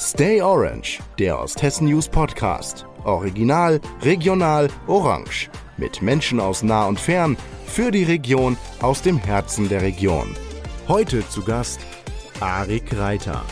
[0.00, 2.86] Stay Orange, der Osthessen News Podcast.
[3.02, 5.50] Original, regional, orange.
[5.76, 7.36] Mit Menschen aus nah und fern,
[7.66, 10.36] für die Region, aus dem Herzen der Region.
[10.86, 11.80] Heute zu Gast
[12.38, 13.42] Arik Reiter.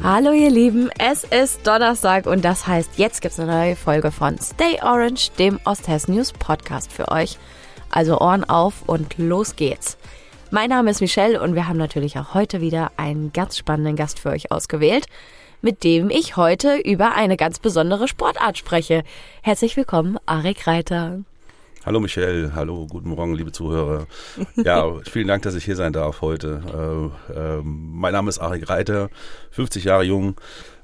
[0.00, 4.12] Hallo ihr Lieben, es ist Donnerstag und das heißt, jetzt gibt es eine neue Folge
[4.12, 7.36] von Stay Orange, dem Osthessen News Podcast für euch.
[7.90, 9.98] Also Ohren auf und los geht's.
[10.52, 14.20] Mein Name ist Michelle und wir haben natürlich auch heute wieder einen ganz spannenden Gast
[14.20, 15.06] für euch ausgewählt,
[15.60, 19.02] mit dem ich heute über eine ganz besondere Sportart spreche.
[19.42, 21.18] Herzlich willkommen, Arik Reiter.
[21.84, 24.06] Hallo Michelle, hallo, guten Morgen, liebe Zuhörer.
[24.56, 27.10] Ja, vielen Dank, dass ich hier sein darf heute.
[27.28, 29.10] Äh, äh, mein Name ist Arik Reiter,
[29.50, 30.36] 50 Jahre jung,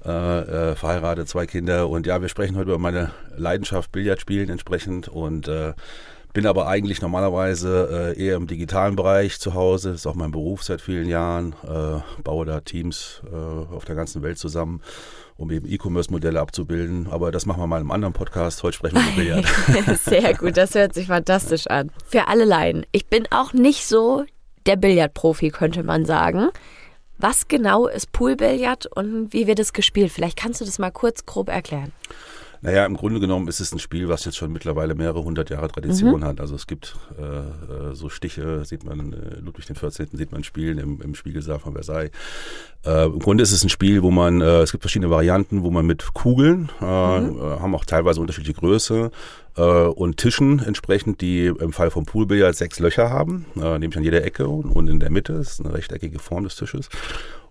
[0.05, 5.06] äh, äh, verheiratet, zwei Kinder und ja, wir sprechen heute über meine Leidenschaft Billardspielen entsprechend
[5.06, 5.73] und äh,
[6.33, 9.91] bin aber eigentlich normalerweise äh, eher im digitalen Bereich zu Hause.
[9.91, 11.55] Das ist auch mein Beruf seit vielen Jahren.
[11.65, 14.81] Äh, baue da Teams äh, auf der ganzen Welt zusammen,
[15.37, 17.09] um eben E-Commerce-Modelle abzubilden.
[17.11, 18.62] Aber das machen wir mal in einem anderen Podcast.
[18.62, 19.98] Heute sprechen wir über Billard.
[20.05, 21.91] Sehr gut, das hört sich fantastisch an.
[22.06, 22.87] Für alle Laien.
[22.93, 24.25] Ich bin auch nicht so
[24.67, 26.49] der Billardprofi, könnte man sagen.
[27.19, 30.11] Was genau ist Poolbillard und wie wird es gespielt?
[30.11, 31.93] Vielleicht kannst du das mal kurz grob erklären.
[32.63, 35.67] Naja, im Grunde genommen ist es ein Spiel, was jetzt schon mittlerweile mehrere hundert Jahre
[35.67, 36.25] Tradition mhm.
[36.25, 36.41] hat.
[36.41, 40.09] Also es gibt äh, äh so Stiche, sieht man, äh, Ludwig XIV.
[40.13, 42.13] sieht man spielen im, im Spiegelsaal von Versailles.
[42.87, 45.73] Äh, Im Grunde ist es ein Spiel, wo man, äh, es gibt verschiedene Varianten, wo
[45.73, 46.85] man mit Kugeln, äh,
[47.21, 47.41] mhm.
[47.41, 49.11] haben auch teilweise unterschiedliche Größe,
[49.55, 54.49] und Tischen entsprechend, die im Fall vom Poolbillard sechs Löcher haben, nämlich an jeder Ecke
[54.49, 56.89] und in der Mitte, das ist eine rechteckige Form des Tisches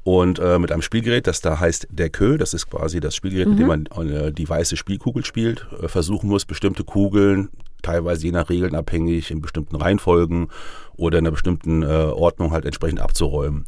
[0.04, 3.48] und äh, mit einem Spielgerät, das da heißt der Kö, das ist quasi das Spielgerät,
[3.48, 3.52] mhm.
[3.52, 7.50] mit dem man äh, die weiße Spielkugel spielt, äh, versuchen muss, bestimmte Kugeln,
[7.84, 10.48] teilweise je nach Regeln abhängig, in bestimmten Reihenfolgen
[10.98, 13.66] oder in einer bestimmten äh, Ordnung halt entsprechend abzuräumen.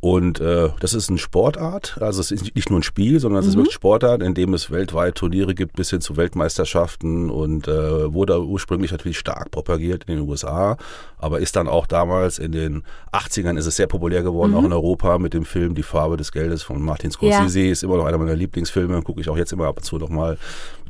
[0.00, 3.46] Und äh, das ist eine Sportart, also es ist nicht nur ein Spiel, sondern es
[3.46, 3.50] mhm.
[3.50, 8.12] ist wirklich Sportart, in dem es weltweit Turniere gibt bis hin zu Weltmeisterschaften und äh,
[8.12, 10.78] wurde ursprünglich natürlich stark propagiert in den USA,
[11.18, 14.56] aber ist dann auch damals in den 80ern ist es sehr populär geworden, mhm.
[14.56, 17.70] auch in Europa mit dem Film Die Farbe des Geldes von Martin Scorsese, ja.
[17.70, 20.38] ist immer noch einer meiner Lieblingsfilme, gucke ich auch jetzt immer ab und zu nochmal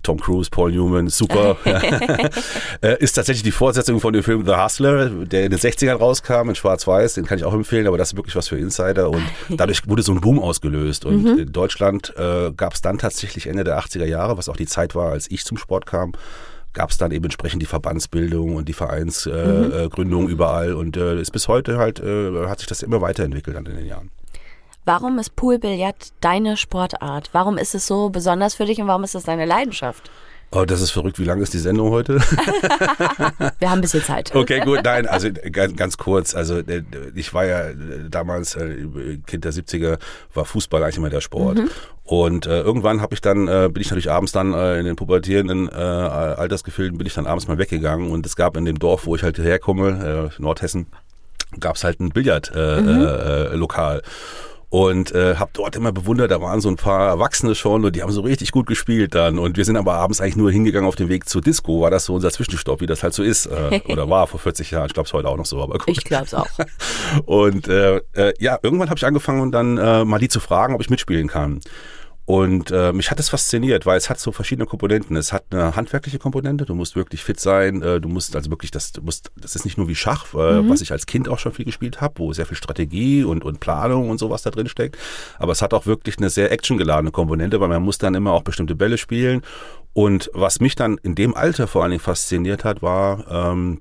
[0.02, 1.56] Tom Cruise, Paul Newman, super.
[2.82, 6.48] Äh, ist tatsächlich die Fortsetzung von dem Film The Hustler, der in den 60ern rauskam,
[6.48, 7.14] in Schwarz-Weiß.
[7.14, 9.10] Den kann ich auch empfehlen, aber das ist wirklich was für Insider.
[9.10, 11.04] Und dadurch wurde so ein Boom ausgelöst.
[11.04, 11.38] Und mhm.
[11.40, 14.94] in Deutschland äh, gab es dann tatsächlich Ende der 80er Jahre, was auch die Zeit
[14.94, 16.12] war, als ich zum Sport kam,
[16.72, 20.30] gab es dann eben entsprechend die Verbandsbildung und die Vereinsgründung äh, mhm.
[20.30, 20.72] überall.
[20.74, 23.86] Und äh, ist bis heute halt, äh, hat sich das immer weiterentwickelt dann in den
[23.86, 24.10] Jahren.
[24.84, 27.30] Warum ist Poolbillard deine Sportart?
[27.32, 30.10] Warum ist es so besonders für dich und warum ist es deine Leidenschaft?
[30.52, 31.20] Oh, das ist verrückt.
[31.20, 32.14] Wie lang ist die Sendung heute?
[33.58, 34.34] Wir haben ein bisschen Zeit.
[34.34, 34.80] Okay, gut.
[34.82, 36.34] Nein, also ganz, ganz kurz.
[36.34, 36.82] Also äh,
[37.14, 37.72] ich war ja
[38.08, 39.98] damals äh, Kind der 70er,
[40.34, 41.58] war Fußball eigentlich immer der Sport.
[41.58, 41.70] Mhm.
[42.02, 44.96] Und äh, irgendwann habe ich dann, äh, bin ich natürlich abends dann äh, in den
[44.96, 48.10] pubertierenden äh, Altersgefilden, bin ich dann abends mal weggegangen.
[48.10, 50.86] Und es gab in dem Dorf, wo ich halt herkomme, äh, Nordhessen,
[51.60, 52.82] gab es halt ein Billardlokal.
[52.82, 53.02] Mhm.
[53.02, 54.02] Äh, äh, Lokal
[54.70, 58.02] und äh, habe dort immer bewundert, da waren so ein paar Erwachsene schon und die
[58.02, 60.94] haben so richtig gut gespielt dann und wir sind aber abends eigentlich nur hingegangen auf
[60.94, 63.80] dem Weg zur Disco, war das so unser Zwischenstopp, wie das halt so ist äh,
[63.88, 65.88] oder war vor 40 Jahren, ich glaube es heute auch noch so, aber gut.
[65.88, 66.46] Ich glaube es auch.
[67.26, 70.80] und äh, äh, ja, irgendwann habe ich angefangen dann äh, mal die zu fragen, ob
[70.80, 71.60] ich mitspielen kann.
[72.30, 75.16] Und äh, mich hat das fasziniert, weil es hat so verschiedene Komponenten.
[75.16, 78.70] Es hat eine handwerkliche Komponente, du musst wirklich fit sein, äh, du musst also wirklich,
[78.70, 80.70] das, du musst, das ist nicht nur wie Schach, äh, mhm.
[80.70, 83.58] was ich als Kind auch schon viel gespielt habe, wo sehr viel Strategie und, und
[83.58, 84.96] Planung und sowas da drin steckt.
[85.40, 88.42] Aber es hat auch wirklich eine sehr actiongeladene Komponente, weil man muss dann immer auch
[88.42, 89.42] bestimmte Bälle spielen.
[89.92, 93.80] Und was mich dann in dem Alter vor allen Dingen fasziniert hat, war, ähm,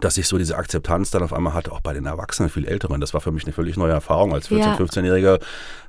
[0.00, 3.00] dass ich so diese Akzeptanz dann auf einmal hatte, auch bei den Erwachsenen, viel Älteren.
[3.00, 4.32] Das war für mich eine völlig neue Erfahrung.
[4.32, 4.76] Als 14-, ja.
[4.76, 5.40] 15-Jähriger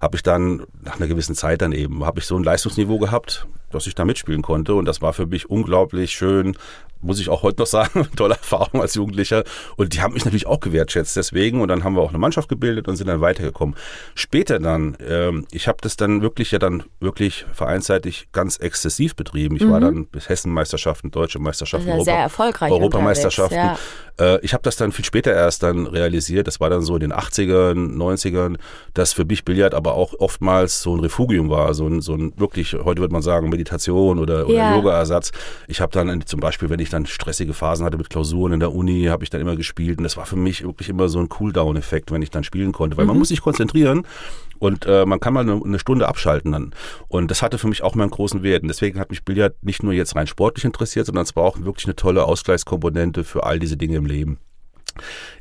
[0.01, 3.47] habe ich dann nach einer gewissen Zeit dann eben, habe ich so ein Leistungsniveau gehabt,
[3.73, 4.73] dass ich da mitspielen konnte.
[4.75, 6.55] Und das war für mich unglaublich schön,
[7.03, 9.43] muss ich auch heute noch sagen, tolle Erfahrung als Jugendlicher.
[9.75, 11.61] Und die haben mich natürlich auch gewertschätzt deswegen.
[11.61, 13.75] Und dann haben wir auch eine Mannschaft gebildet und sind dann weitergekommen.
[14.15, 19.55] Später dann, ähm, ich habe das dann wirklich ja dann wirklich vereinsseitig ganz exzessiv betrieben.
[19.55, 19.71] Ich mhm.
[19.71, 23.57] war dann bis Hessenmeisterschaften, Deutsche Meisterschaften, ja Europa, sehr erfolgreich Europameisterschaften.
[23.57, 23.77] Ja.
[24.19, 26.47] Äh, ich habe das dann viel später erst dann realisiert.
[26.47, 28.57] Das war dann so in den 80ern, 90ern,
[28.93, 31.73] dass für mich Billard aber auch oftmals so ein Refugium war.
[31.73, 34.75] So ein, so ein wirklich, heute würde man sagen, Meditation oder, oder ja.
[34.75, 35.31] Yoga-Ersatz.
[35.67, 38.73] Ich habe dann zum Beispiel, wenn ich dann stressige Phasen hatte mit Klausuren in der
[38.73, 39.97] Uni, habe ich dann immer gespielt.
[39.97, 42.97] Und das war für mich wirklich immer so ein Cooldown-Effekt, wenn ich dann spielen konnte.
[42.97, 43.09] Weil mhm.
[43.09, 44.05] man muss sich konzentrieren
[44.59, 46.73] und äh, man kann mal eine, eine, Stunde abschalten dann.
[47.07, 48.63] Und das hatte für mich auch mal einen großen Wert.
[48.63, 51.59] Und deswegen hat mich Billard nicht nur jetzt rein sportlich interessiert, sondern es war auch
[51.61, 54.39] wirklich eine tolle Ausgleichskomponente für all diese Dinge im Leben.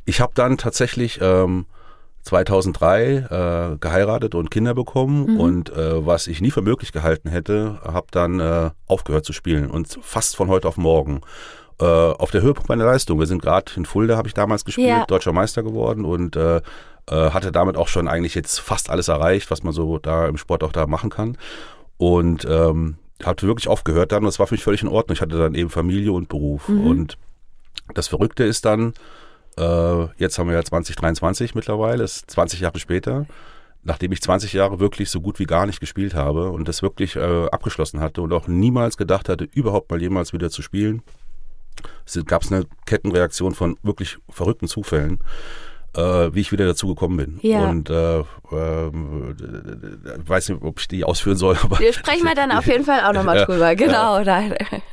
[0.05, 1.19] Ich habe dann tatsächlich...
[1.21, 1.65] Ähm,
[2.23, 5.39] 2003 äh, geheiratet und Kinder bekommen Mhm.
[5.39, 9.69] und äh, was ich nie für möglich gehalten hätte, habe dann äh, aufgehört zu spielen
[9.69, 11.21] und fast von heute auf morgen.
[11.79, 13.19] Äh, auf der Höhepunkt meiner Leistung.
[13.19, 15.05] Wir sind gerade in Fulda, habe ich damals gespielt, Ja.
[15.05, 16.61] deutscher Meister geworden und äh, äh,
[17.31, 20.63] hatte damit auch schon eigentlich jetzt fast alles erreicht, was man so da im Sport
[20.63, 21.37] auch da machen kann.
[21.97, 25.15] Und ähm, hatte wirklich aufgehört dann und das war für mich völlig in Ordnung.
[25.15, 26.69] Ich hatte dann eben Familie und Beruf.
[26.69, 26.85] Mhm.
[26.87, 27.17] Und
[27.95, 28.93] das Verrückte ist dann,
[29.57, 33.25] äh, jetzt haben wir ja 2023 mittlerweile, ist 20 Jahre später,
[33.83, 37.15] nachdem ich 20 Jahre wirklich so gut wie gar nicht gespielt habe und das wirklich
[37.15, 41.01] äh, abgeschlossen hatte und auch niemals gedacht hatte, überhaupt mal jemals wieder zu spielen,
[42.25, 45.19] gab es eine Kettenreaktion von wirklich verrückten Zufällen,
[45.95, 47.39] äh, wie ich wieder dazu gekommen bin.
[47.41, 47.67] Ja.
[47.69, 48.19] Und äh,
[48.51, 52.65] ähm, äh, weiß nicht, ob ich die ausführen soll, aber Wir sprechen mal dann auf
[52.67, 53.75] jeden Fall auch nochmal drüber.
[53.75, 54.23] Genau.
[54.23, 54.43] da-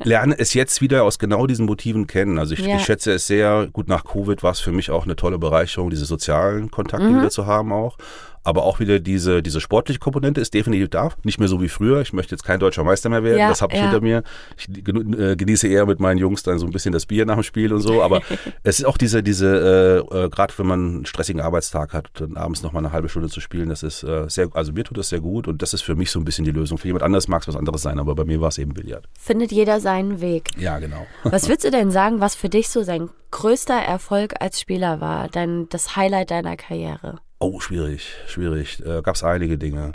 [0.02, 2.38] lerne es jetzt wieder aus genau diesen Motiven kennen.
[2.38, 2.76] Also ich, Ja.
[2.76, 3.68] ich schätze es sehr.
[3.72, 7.18] Gut, nach Covid war es für mich auch eine tolle Bereicherung, diese sozialen Kontakte Mhm.
[7.18, 7.96] wieder zu haben auch.
[8.42, 11.10] Aber auch wieder diese, diese sportliche Komponente ist definitiv da.
[11.24, 12.00] Nicht mehr so wie früher.
[12.00, 13.38] Ich möchte jetzt kein deutscher Meister mehr werden.
[13.38, 13.84] Ja, das habe ich ja.
[13.86, 14.22] hinter mir.
[14.56, 17.42] Ich äh, genieße eher mit meinen Jungs dann so ein bisschen das Bier nach dem
[17.42, 18.02] Spiel und so.
[18.02, 18.22] Aber
[18.62, 22.36] es ist auch diese, diese äh, äh, gerade wenn man einen stressigen Arbeitstag hat, dann
[22.36, 24.98] abends noch mal eine halbe Stunde zu spielen, das ist äh, sehr, also mir tut
[24.98, 26.78] das sehr gut und das ist für mich so ein bisschen die Lösung.
[26.78, 29.08] Für jemand anderes mag es was anderes sein, aber bei mir war es eben Billard.
[29.18, 30.50] Findet jeder seinen Weg.
[30.58, 31.06] Ja, genau.
[31.24, 35.28] Was würdest du denn sagen, was für dich so sein größter Erfolg als Spieler war?
[35.28, 37.18] Dein, das Highlight deiner Karriere?
[37.40, 38.84] Oh, schwierig, schwierig.
[38.84, 39.92] Äh, Gab es einige Dinge.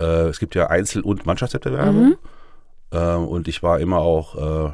[0.00, 1.92] Äh, es gibt ja Einzel- und Mannschaftswettbewerbe.
[1.92, 2.16] Mhm.
[2.92, 4.72] Äh, und ich war immer auch, äh,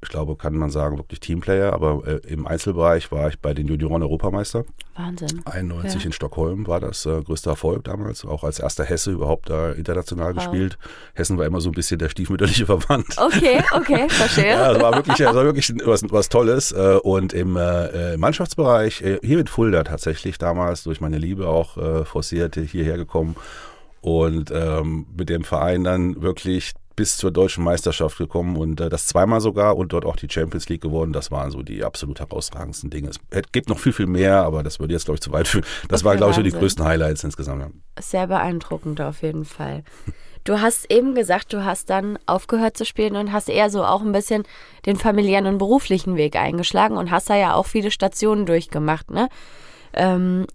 [0.00, 1.72] ich glaube, kann man sagen, wirklich Teamplayer.
[1.72, 4.64] Aber äh, im Einzelbereich war ich bei den Junioren Europameister.
[4.96, 5.42] Wahnsinn.
[5.44, 6.06] 91 Ja.
[6.06, 8.24] in Stockholm war das äh, größte Erfolg damals.
[8.24, 10.44] Auch als erster Hesse überhaupt da international Wow.
[10.44, 10.78] gespielt.
[11.14, 13.06] Hessen war immer so ein bisschen der stiefmütterliche Verband.
[13.18, 14.50] Okay, okay, verstehe.
[14.50, 16.70] Ja, es war wirklich, es war wirklich was, was Tolles.
[16.72, 21.48] äh, Und im äh, äh, Mannschaftsbereich, äh, hier mit Fulda tatsächlich damals durch meine Liebe
[21.48, 23.34] auch forciert hierher gekommen
[24.00, 29.06] und ähm, mit dem Verein dann wirklich bis zur deutschen Meisterschaft gekommen und äh, das
[29.06, 31.12] zweimal sogar und dort auch die Champions League gewonnen.
[31.12, 33.10] Das waren so die absolut herausragendsten Dinge.
[33.10, 33.20] Es
[33.52, 35.64] gibt noch viel, viel mehr, aber das würde jetzt, glaube ich, zu weit führen.
[35.88, 37.60] Das Okay, waren, glaube ich, so die größten Highlights insgesamt.
[37.62, 37.70] Ja.
[38.02, 39.84] Sehr beeindruckend auf jeden Fall.
[40.42, 44.02] Du hast eben gesagt, du hast dann aufgehört zu spielen und hast eher so auch
[44.02, 44.42] ein bisschen
[44.84, 49.28] den familiären und beruflichen Weg eingeschlagen und hast da ja auch viele Stationen durchgemacht, ne?
[49.92, 50.46] Ähm,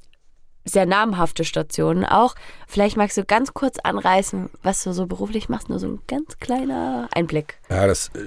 [0.66, 2.36] sehr namhafte Stationen auch.
[2.68, 6.40] Vielleicht magst du ganz kurz anreißen, was du so beruflich machst, nur so ein ganz
[6.40, 7.58] kleiner Einblick.
[7.70, 8.20] Ja, das, äh,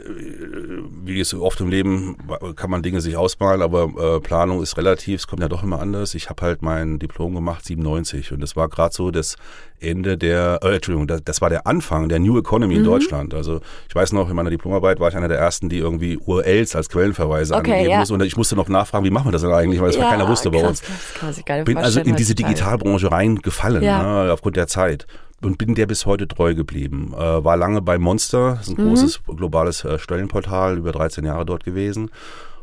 [1.04, 2.16] wie es so oft im Leben,
[2.56, 5.80] kann man Dinge sich ausmalen, aber äh, Planung ist relativ, es kommt ja doch immer
[5.80, 6.14] anders.
[6.14, 9.36] Ich habe halt mein Diplom gemacht, 97, und das war gerade so das
[9.78, 13.34] Ende der, äh, Entschuldigung, das, das war der Anfang der New Economy in Deutschland.
[13.34, 16.74] Also ich weiß noch, in meiner Diplomarbeit war ich einer der ersten, die irgendwie URLs
[16.74, 17.98] als Quellenverweise Okay, angegeben ja.
[17.98, 18.14] musste.
[18.14, 20.28] Und ich musste noch nachfragen, wie machen wir das denn eigentlich, weil das ja, keiner
[20.28, 20.82] wusste bei krass, uns.
[20.82, 22.48] krass, Das kann sich gar nicht Bin also vorstellen in diese.
[22.48, 24.24] Digitalbranche reingefallen, Ja.
[24.24, 25.06] ne, aufgrund der Zeit.
[25.42, 27.12] Und bin der bis heute treu geblieben.
[27.14, 28.88] Äh, war lange bei Monster, ist ein Mhm.
[28.88, 32.10] großes globales äh, Stellenportal, über 13 Jahre dort gewesen.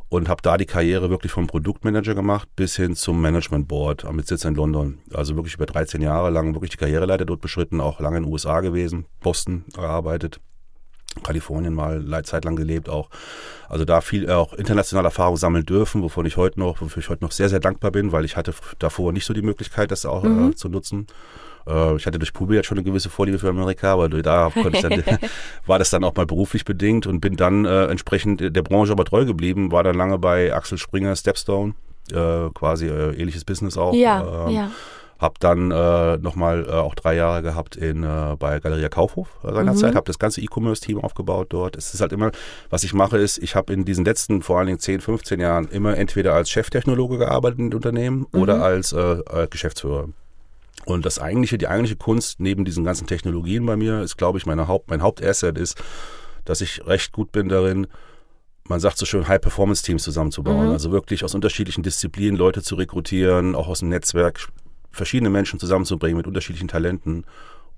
[0.10, 4.28] Und habe da die Karriere wirklich vom Produktmanager gemacht bis hin zum Management Board mit
[4.28, 5.00] Sitz in London.
[5.12, 8.32] Also wirklich über 13 Jahre lang wirklich die Karriereleiter dort beschritten, auch lange in den
[8.32, 10.40] USA gewesen, Boston gearbeitet.
[11.22, 13.10] Kalifornien mal eine Zeit lang gelebt auch.
[13.70, 17.10] Also da viel äh, auch internationale Erfahrung sammeln dürfen, wovon ich heute noch, wofür ich
[17.10, 20.06] heute noch sehr, sehr dankbar bin, weil ich hatte davor nicht so die Möglichkeit, das
[20.06, 21.08] auch äh, zu nutzen.
[21.68, 24.78] Äh, ich hatte durch Pubi jetzt schon eine gewisse Vorliebe für Amerika, aber da konnte
[24.78, 25.04] ich dann,
[25.66, 29.06] war das dann auch mal beruflich bedingt und bin dann äh, entsprechend der Branche aber
[29.06, 31.76] treu geblieben, war dann lange bei Axel Springer, Stepstone,
[32.12, 33.94] äh, quasi äh, ähnliches Business auch.
[33.94, 34.72] Ja, ähm, ja.
[35.24, 39.96] Hab dann äh, nochmal äh, auch drei Jahre gehabt in, äh, bei Galeria Kaufhof seinerzeit,
[39.96, 41.78] habe das ganze E-Commerce-Team aufgebaut dort.
[41.78, 42.32] Es ist halt immer,
[42.70, 45.70] was ich mache, ist, ich habe in diesen letzten vor allen Dingen 10, 15 Jahren
[45.70, 50.10] immer entweder als Cheftechnologe gearbeitet in Unternehmen oder als äh, äh, Geschäftsführer.
[50.86, 54.46] Und das eigentliche, die eigentliche Kunst neben diesen ganzen Technologien bei mir ist, glaube ich,
[54.46, 55.82] meine Haupt, mein Hauptasset ist,
[56.44, 57.88] dass ich recht gut bin darin,
[58.68, 60.70] man sagt so schön, High-Performance-Teams zusammenzubauen.
[60.70, 64.50] Also wirklich aus unterschiedlichen Disziplinen Leute zu rekrutieren, auch aus dem Netzwerk
[64.94, 67.26] verschiedene Menschen zusammenzubringen mit unterschiedlichen Talenten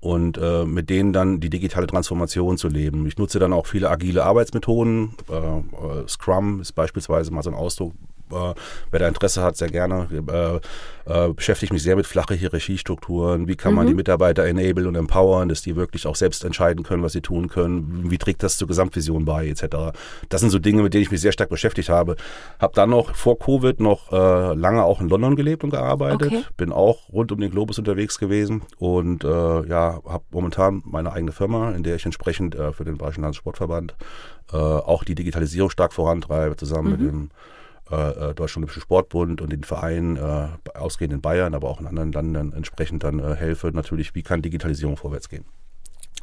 [0.00, 3.06] und äh, mit denen dann die digitale Transformation zu leben.
[3.06, 5.14] Ich nutze dann auch viele agile Arbeitsmethoden.
[5.28, 7.94] Äh, äh, Scrum ist beispielsweise mal so ein Ausdruck.
[8.30, 8.54] Äh,
[8.90, 10.08] wer da Interesse hat, sehr gerne.
[10.10, 10.60] Äh,
[11.06, 13.46] äh, beschäftige mich sehr mit flache Hierarchiestrukturen.
[13.46, 17.02] Wie kann man die Mitarbeiter enablen und empowern, dass die wirklich auch selbst entscheiden können,
[17.02, 18.10] was sie tun können.
[18.10, 19.96] Wie trägt das zur Gesamtvision bei, etc.
[20.28, 22.16] Das sind so Dinge, mit denen ich mich sehr stark beschäftigt habe.
[22.58, 26.32] Habe dann noch vor Covid noch äh, lange auch in London gelebt und gearbeitet.
[26.32, 26.44] Okay.
[26.56, 31.32] Bin auch rund um den Globus unterwegs gewesen und äh, ja, habe momentan meine eigene
[31.32, 33.94] Firma, in der ich entsprechend äh, für den Bayerischen Landessportverband
[34.52, 37.30] äh, auch die Digitalisierung stark vorantreibe, zusammen mit dem
[37.90, 42.12] äh, Deutschen Olympischen Sportbund und den Vereinen, äh, ausgehend in Bayern, aber auch in anderen
[42.12, 45.44] Ländern entsprechend dann äh, helfe, natürlich, wie kann Digitalisierung vorwärts gehen.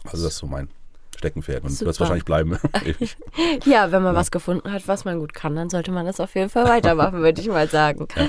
[0.06, 0.70] Also das ist so mein
[1.18, 2.58] Steckenpferd und wird es wahrscheinlich bleiben.
[3.66, 4.20] ja, wenn man ja.
[4.20, 7.20] was gefunden hat, was man gut kann, dann sollte man das auf jeden Fall weitermachen,
[7.22, 8.08] würde ich mal sagen.
[8.16, 8.28] Ja.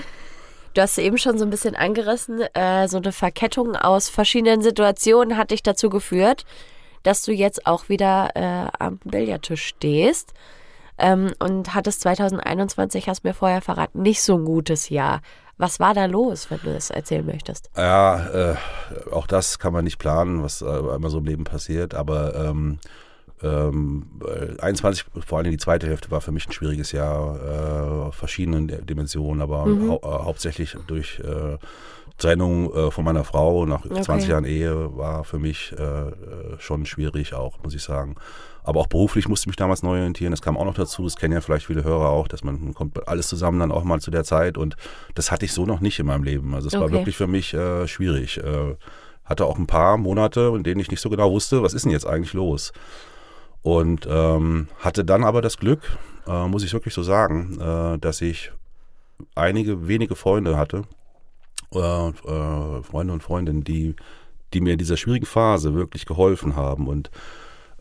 [0.75, 5.37] Du hast eben schon so ein bisschen angerissen, äh, so eine Verkettung aus verschiedenen Situationen
[5.37, 6.45] hat dich dazu geführt,
[7.05, 10.35] dass du jetzt auch wieder äh, am Billardtisch stehst.
[10.99, 15.21] Ähm, und hattest 2021, hast mir vorher verraten, nicht so ein gutes Jahr.
[15.57, 17.71] Was war da los, wenn du das erzählen möchtest?
[17.77, 18.57] Ja, äh,
[19.13, 22.79] auch das kann man nicht planen, was äh, immer so im Leben passiert, aber ähm,
[23.43, 24.07] ähm,
[24.61, 29.43] 21, vor allem die zweite Hälfte, war für mich ein schwieriges Jahr, äh, verschiedenen Dimensionen,
[29.43, 29.91] aber mhm.
[29.91, 31.59] hau äh, hauptsächlich durch äh,
[32.19, 34.03] Trennung äh, von meiner Frau nach okay.
[34.03, 36.13] 20 Jahren Ehe war für mich äh,
[36.59, 38.17] schon schwierig auch, muss ich sagen.
[38.63, 40.31] Aber auch beruflich musste ich mich damals neu orientieren.
[40.31, 41.05] Das kam auch noch dazu.
[41.05, 44.01] Das kennen ja vielleicht viele Hörer auch, dass man kommt alles zusammen dann auch mal
[44.01, 44.57] zu der Zeit.
[44.57, 44.77] Und
[45.15, 46.55] das hatte ich so noch nicht in meinem Leben.
[46.55, 46.83] Also es okay.
[46.83, 48.39] war wirklich für mich äh, schwierig.
[48.39, 48.77] Äh,
[49.25, 51.93] hatte auch ein paar Monate, in denen ich nicht so genau wusste, was ist denn
[51.93, 52.73] jetzt eigentlich los.
[53.63, 55.81] Und ähm, hatte dann aber das Glück,
[56.27, 58.53] äh, muss ich wirklich so sagen, äh, dass ich
[59.35, 60.83] einige wenige Freunde hatte,
[61.75, 63.95] äh, äh, Freunde und Freundinnen, die,
[64.53, 66.89] die mir in dieser schwierigen Phase wirklich geholfen haben.
[66.89, 67.11] Und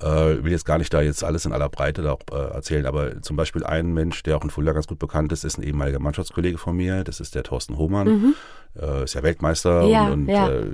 [0.04, 2.86] äh, will jetzt gar nicht da jetzt alles in aller Breite da auch, äh, erzählen,
[2.86, 5.64] aber zum Beispiel ein Mensch, der auch in Fulda ganz gut bekannt ist, ist ein
[5.64, 7.04] ehemaliger Mannschaftskollege von mir.
[7.04, 8.08] Das ist der Thorsten Hohmann.
[8.08, 8.36] Mhm.
[8.80, 10.50] Äh, ist ja Weltmeister ja, und, und ja.
[10.50, 10.66] äh,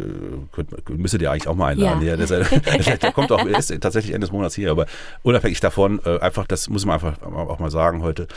[0.51, 2.01] könnt, müsstet ihr eigentlich auch mal einladen.
[2.01, 2.15] Ja.
[2.15, 4.85] Der, der, der, kommt auch, ist tatsächlich Ende des Monats hier, aber
[5.21, 8.27] unabhängig davon, äh, einfach, das muss man einfach auch mal sagen heute,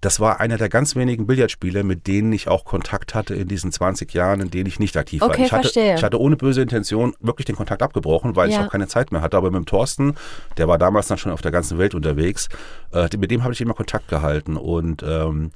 [0.00, 3.70] das war einer der ganz wenigen Billardspiele, mit denen ich auch Kontakt hatte in diesen
[3.70, 5.46] 20 Jahren, in denen ich nicht aktiv okay, war.
[5.46, 5.94] Ich hatte, verstehe.
[5.94, 8.60] ich hatte ohne böse Intention wirklich den Kontakt abgebrochen, weil ja.
[8.60, 9.36] ich auch keine Zeit mehr hatte.
[9.36, 10.14] Aber mit dem Thorsten,
[10.56, 12.48] der war damals dann schon auf der ganzen Welt unterwegs,
[12.92, 15.50] äh, mit dem habe ich immer Kontakt gehalten und ähm,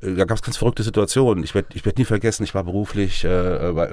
[0.00, 1.44] äh, da gab es ganz verrückte Situationen.
[1.44, 3.28] Ich werde ich werd nie vergessen, ich war beruflich, äh,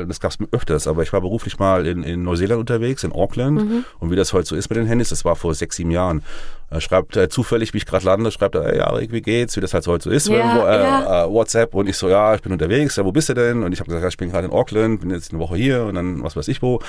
[0.08, 3.64] das gab es öfters, aber ich war beruflich mal in, in Neuseeland unterwegs, in Auckland.
[3.64, 3.86] Mhm.
[4.00, 6.24] Und wie das heute so ist mit den Handys, das war vor sechs, sieben Jahren.
[6.72, 9.58] Er schreibt äh, zufällig, wie ich gerade lande, schreibt er, hey Arik, wie geht's?
[9.58, 11.26] Wie das halt so heute so ist, ja, irgendwo, äh, ja.
[11.26, 11.76] äh, WhatsApp.
[11.76, 13.64] Und ich so, ja, ich bin unterwegs, ja, wo bist du denn?
[13.64, 15.84] Und ich habe gesagt, ja, ich bin gerade in Auckland, bin jetzt eine Woche hier
[15.84, 16.80] und dann was weiß ich wo.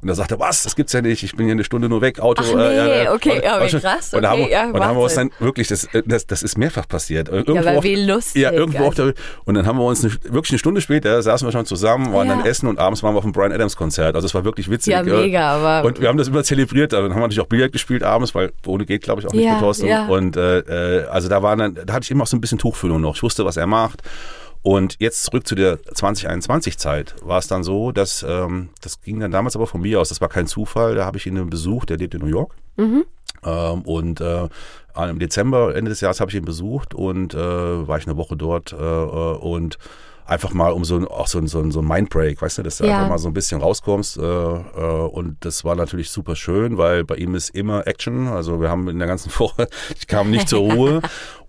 [0.00, 2.20] Und er sagte, was, das gibt's ja nicht, ich bin hier eine Stunde nur weg,
[2.20, 2.44] Auto.
[2.46, 4.08] Ach nee, äh, okay, ja, wie krass.
[4.12, 6.42] Okay, und da haben, ja, und haben wir uns dann wirklich, das, äh, das, das
[6.44, 7.28] ist mehrfach passiert.
[7.28, 8.42] Irgendwo ja, aber wie lustig.
[8.42, 9.14] Ja, irgendwo auf der,
[9.46, 12.28] und dann haben wir uns eine, wirklich eine Stunde später, saßen wir schon zusammen, waren
[12.28, 12.36] ja.
[12.36, 14.14] dann essen und abends waren wir auf dem Brian Adams Konzert.
[14.14, 14.92] Also es war wirklich witzig.
[14.92, 15.88] Ja, mega, aber.
[15.88, 18.52] Und wir haben das immer zelebriert, dann haben wir natürlich auch Billard gespielt abends, weil
[18.66, 19.86] ohne geht, glaube ich, auch nicht ja, mit Thorsten.
[19.86, 20.06] Ja.
[20.06, 22.58] Und äh, äh, also da war dann, da hatte ich immer auch so ein bisschen
[22.58, 23.16] Tuchfühlung noch.
[23.16, 24.02] Ich wusste, was er macht.
[24.62, 29.30] Und jetzt zurück zu der 2021-Zeit war es dann so, dass ähm, das ging dann
[29.30, 31.98] damals aber von mir aus, das war kein Zufall, da habe ich ihn besucht, der
[31.98, 32.54] lebt in New York.
[32.76, 33.04] Mhm.
[33.44, 34.48] Ähm, und äh,
[34.96, 38.36] im Dezember, Ende des Jahres habe ich ihn besucht und äh, war ich eine Woche
[38.36, 39.76] dort äh, äh und
[40.26, 42.96] einfach mal um so auch so, so, so ein Mindbreak, weißt du, dass du ja.
[42.96, 44.18] einfach mal so ein bisschen rauskommst.
[44.18, 48.28] Äh, äh, und das war natürlich super schön, weil bei ihm ist immer Action.
[48.28, 51.02] Also wir haben in der ganzen Woche, ich kam nicht zur Ruhe.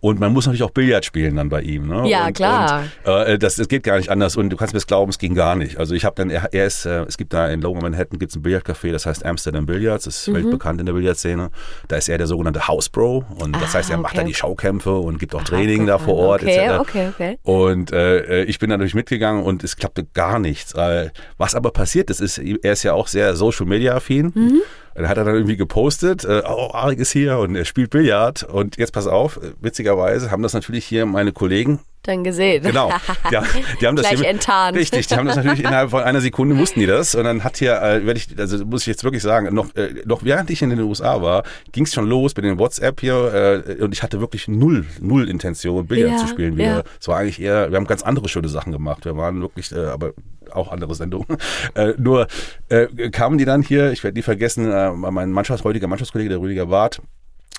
[0.06, 1.88] Und man muss natürlich auch Billard spielen dann bei ihm.
[1.88, 2.08] Ne?
[2.08, 2.84] Ja, und, klar.
[3.04, 4.38] Und, äh, das, das geht gar nicht anders.
[4.38, 5.80] Und du kannst mir das glauben, es ging gar nicht.
[5.80, 8.36] Also ich habe dann, er, er ist, äh, es gibt da in Lower Manhattan gibt's
[8.36, 10.36] ein Billardcafé, das heißt Amsterdam Billards, das ist mhm.
[10.36, 11.50] weltbekannt in der Billardszene.
[11.88, 13.26] Da ist er der sogenannte House Bro.
[13.40, 16.18] Und das ah, heißt, er macht dann die Schaukämpfe und gibt auch Training da vor
[16.18, 16.44] Ort.
[16.44, 16.80] Okay, etc.
[16.82, 17.40] okay, okay.
[17.42, 20.76] Und äh, ich bin natürlich mitgegangen und es klappte gar nichts.
[20.76, 21.10] Äh,
[21.40, 24.32] was aber passiert ist, ist, er ist ja auch sehr Social Media affin.
[24.36, 24.62] Mhm.
[24.96, 28.44] Dann hat er dann irgendwie gepostet, äh, oh, Arik ist hier und er spielt Billard.
[28.44, 32.64] Und jetzt pass auf, witzigerweise haben das natürlich hier meine Kollegen dann gesehen.
[32.64, 32.92] Genau.
[33.30, 33.38] Die,
[33.82, 34.78] die haben das Gleich hier, enttarnt.
[34.78, 37.16] Richtig, die haben das natürlich innerhalb von einer Sekunde wussten die das.
[37.16, 39.96] Und dann hat hier, äh, werde ich, also muss ich jetzt wirklich sagen, noch, äh,
[40.06, 43.64] noch während ich in den USA war, ging es schon los mit den WhatsApp hier
[43.68, 46.78] äh, und ich hatte wirklich null, null Intention, Billard Ja, zu spielen wieder.
[46.78, 46.84] ja.
[47.00, 49.06] Es war eigentlich eher, wir haben ganz andere schöne Sachen gemacht.
[49.06, 50.14] Wir waren wirklich, äh, aber
[50.52, 51.26] auch andere Sendungen.
[51.74, 52.28] Äh, nur
[52.70, 56.40] äh, kamen die dann hier, ich werde nie vergessen, äh, mein Mannschafts-, heutiger Mannschaftskollege, der
[56.40, 57.02] Rüdiger Barth,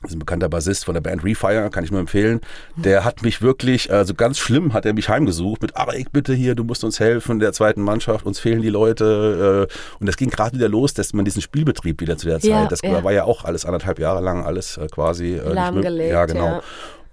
[0.05, 2.41] ist ein bekannter Bassist von der Band Refire, kann ich nur empfehlen.
[2.77, 6.55] Der hat mich wirklich, also ganz schlimm hat er mich heimgesucht mit, Arik, bitte hier,
[6.55, 9.69] du musst uns helfen, der zweiten Mannschaft, uns fehlen die Leute.
[9.71, 12.51] äh, Und das ging gerade wieder los, dass man diesen Spielbetrieb wieder zu der Zeit,
[12.51, 13.03] Ja, das ja.
[13.03, 15.35] war ja auch alles anderthalb Jahre lang, alles äh, quasi.
[15.35, 15.53] äh.
[15.53, 16.47] Lahmgelegt, Ja, genau.
[16.47, 16.63] ja.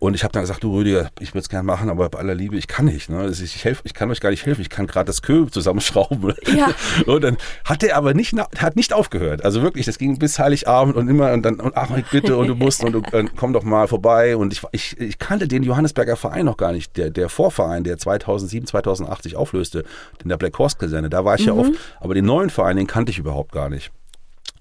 [0.04, 2.36] Und ich habe dann gesagt, du Rüdiger, ich würde es gerne machen, aber bei aller
[2.36, 3.10] Liebe, ich kann nicht.
[3.10, 3.24] Ne?
[3.26, 5.46] Das ist- Ich, helf, ich kann euch gar nicht helfen, ich kann gerade das Kö
[5.50, 6.34] zusammenschrauben.
[6.54, 6.68] Ja.
[7.06, 9.46] Und dann hat er aber nicht, hat nicht aufgehört.
[9.46, 12.56] Also wirklich, das ging bis Heiligabend und immer und dann, und ach bitte und du
[12.56, 13.02] musst und du
[13.38, 14.36] komm doch mal vorbei.
[14.36, 16.98] Und ich, ich, ich kannte den Johannesberger Verein noch gar nicht.
[16.98, 19.86] Der, der Vorverein, der 2007, 2008 sich auflöste,
[20.22, 21.72] in der Black Horse Kaserne, da war ich ja oft.
[22.02, 23.90] Aber den neuen Verein, den kannte ich überhaupt gar nicht.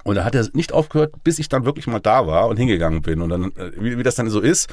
[0.04, 3.02] Und da hat er nicht aufgehört, bis ich dann wirklich mal da war und hingegangen
[3.02, 3.20] bin.
[3.22, 4.68] Und dann, äh, wie, wie das dann so ist,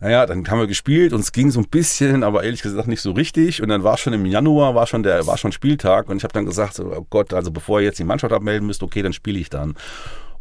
[0.00, 3.00] Naja, dann haben wir gespielt und es ging so ein bisschen, aber ehrlich gesagt nicht
[3.00, 3.62] so richtig.
[3.62, 6.32] Und dann war schon im Januar, war schon der, war schon Spieltag und ich habe
[6.32, 9.38] dann gesagt, oh Gott, also bevor ihr jetzt die Mannschaft abmelden müsst, okay, dann spiele
[9.38, 9.74] ich dann.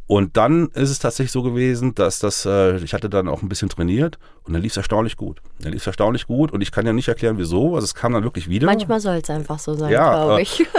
[0.07, 3.49] Und dann ist es tatsächlich so gewesen, dass das, äh, ich hatte dann auch ein
[3.49, 5.41] bisschen trainiert und dann lief es erstaunlich gut.
[5.59, 7.73] Dann lief es erstaunlich gut und ich kann ja nicht erklären, wieso.
[7.73, 8.67] Also es kam dann wirklich wieder.
[8.67, 10.67] Manchmal soll es einfach so sein, Ja, glaube äh, ich.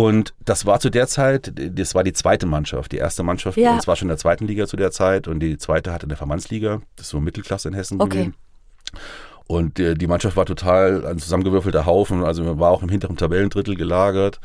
[0.00, 2.92] Und das war zu der Zeit, das war die zweite Mannschaft.
[2.92, 3.74] Die erste Mannschaft, Ja.
[3.74, 6.08] das war schon in der zweiten Liga zu der Zeit und die zweite hatte in
[6.10, 6.80] der Verbandsliga.
[6.94, 8.10] Das ist so Mittelklasse in Hessen Okay.
[8.10, 8.34] gewesen.
[9.48, 13.16] Und äh, die Mannschaft war total ein zusammengewürfelter Haufen, also man war auch im hinteren
[13.16, 14.38] Tabellendrittel gelagert.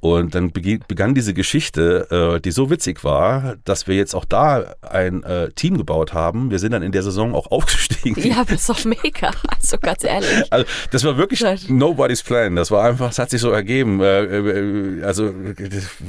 [0.00, 4.74] Und dann begann diese Geschichte, äh, die so witzig war, dass wir jetzt auch da
[4.80, 6.50] ein äh, Team gebaut haben.
[6.50, 8.22] Wir sind dann in der Saison auch aufgestiegen.
[8.26, 9.30] ja, das ist doch mega.
[9.48, 10.30] Also ganz ehrlich.
[10.50, 12.56] Also das war wirklich nobody's plan.
[12.56, 14.00] Das war einfach, es hat sich so ergeben.
[14.00, 15.32] Äh, also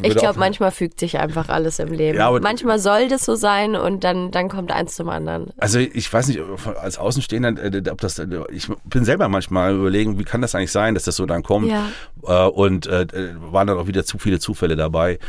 [0.02, 2.18] Ich glaube, manchmal fügt sich einfach alles im Leben.
[2.18, 5.52] Ja, manchmal soll das so sein und dann, dann kommt eins zum anderen.
[5.58, 6.40] Also ich weiß nicht,
[6.80, 8.22] als Außenstehender, ob das,
[8.52, 11.68] ich bin selber manchmal überlegen, wie kann das eigentlich sein, dass das so dann kommt.
[11.68, 11.90] Ja.
[12.26, 13.08] Äh, und äh,
[13.52, 15.20] waren dann auch wieder zu viele Zufälle dabei.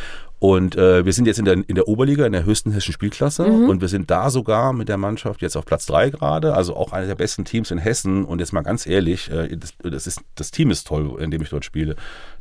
[0.42, 3.46] Und äh, wir sind jetzt in der, in der Oberliga, in der höchsten hessischen Spielklasse.
[3.46, 3.68] Mhm.
[3.68, 6.54] Und wir sind da sogar mit der Mannschaft jetzt auf Platz drei gerade.
[6.54, 8.24] Also auch einer der besten Teams in Hessen.
[8.24, 11.42] Und jetzt mal ganz ehrlich, äh, das, das, ist, das Team ist toll, in dem
[11.42, 11.94] ich dort spiele.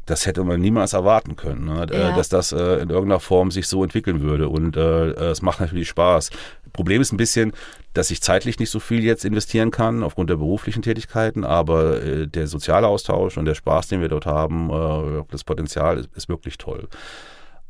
[0.08, 1.86] Das hätte man niemals erwarten können, ne?
[1.92, 2.10] Ja.
[2.10, 4.50] äh, dass das äh, in irgendeiner Form sich so entwickeln würde.
[4.50, 6.32] Und äh, es macht natürlich Spaß.
[6.74, 7.54] Problem ist ein bisschen,
[7.94, 12.28] dass ich zeitlich nicht so viel jetzt investieren kann aufgrund der beruflichen Tätigkeiten, aber äh,
[12.28, 16.30] der soziale Austausch und der Spaß, den wir dort haben, äh, das Potenzial ist, ist
[16.30, 16.88] wirklich toll.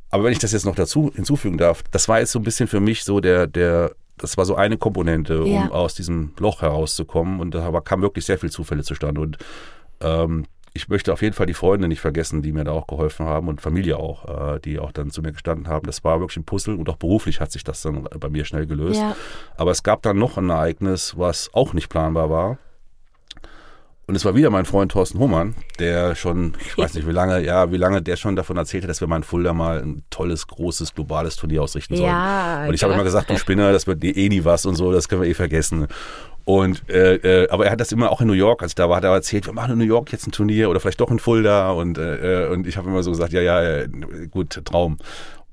[0.10, 2.67] Aber wenn ich das jetzt noch dazu hinzufügen darf, das war jetzt so ein bisschen
[2.67, 5.70] für mich so der, der, das war so eine Komponente, um Ja.
[5.70, 7.39] aus diesem Loch herauszukommen.
[7.39, 9.22] Und da kam wirklich sehr viel Zufälle zustande.
[9.22, 9.38] Und
[10.01, 13.25] ähm, ich möchte auf jeden Fall die Freunde nicht vergessen, die mir da auch geholfen
[13.25, 15.86] haben und Familie auch, äh, die auch dann zu mir gestanden haben.
[15.86, 18.66] Das war wirklich ein Puzzle und auch beruflich hat sich das dann bei mir schnell
[18.66, 19.01] gelöst.
[19.01, 19.16] Ja.
[19.58, 22.58] Aber es gab dann noch ein Ereignis, was auch nicht planbar war.
[24.08, 27.46] Und es war wieder mein Freund Thorsten Hohmann, der schon, ich weiß nicht wie lange,
[27.46, 30.04] ja, wie lange der schon davon erzählt hat, dass wir mal in Fulda mal ein
[30.10, 32.10] tolles, großes, globales Turnier ausrichten sollen.
[32.10, 33.01] Ja, und ich habe genau.
[33.01, 35.34] immer gesagt, du Spinner, das wird eh nie was und so, das können wir eh
[35.34, 35.88] vergessen.
[36.51, 38.90] Und äh, äh, aber er hat das immer auch in New York, als ich da
[38.90, 41.09] war, hat er erzählt, wir machen in New York jetzt ein Turnier oder vielleicht doch
[41.11, 43.87] in Fulda und äh, äh, und ich habe immer so gesagt, ja ja, äh,
[44.29, 44.98] gut Traum.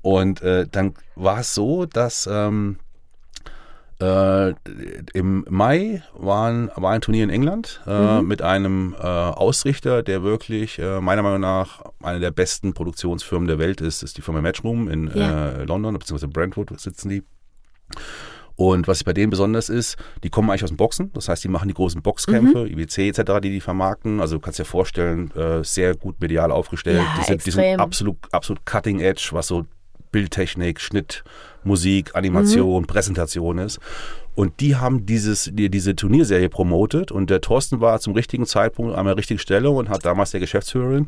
[0.01, 2.79] Und äh, dann war es so, dass ähm,
[4.01, 4.53] äh,
[5.13, 10.79] Im Mai waren, war ein Turnier in England äh, mit einem äh, Ausrichter, der wirklich
[10.79, 14.01] äh, meiner Meinung nach eine der besten Produktionsfirmen der Welt ist.
[14.01, 15.49] Das ist die Firma Matchroom in Ja.
[15.49, 17.23] äh, London, beziehungsweise Brentwood sitzen die.
[18.59, 21.13] Und was bei denen besonders ist, die kommen eigentlich aus dem Boxen.
[21.13, 22.77] Das heißt, die machen die großen Boxkämpfe, Mhm.
[22.77, 24.19] IWC etc., die die vermarkten.
[24.19, 26.97] Also du kannst dir vorstellen, äh, sehr gut medial aufgestellt.
[26.97, 29.65] Ja, die, sind, die sind absolut, absolut cutting edge, was so
[30.11, 31.23] Bildtechnik, Schnitt,
[31.63, 33.79] Musik, Animation, Präsentation ist.
[34.35, 38.93] Und die haben dieses, die, diese Turnierserie promotet und der Thorsten war zum richtigen Zeitpunkt
[38.93, 41.07] an der richtigen Stelle und hat damals der Geschäftsführerin,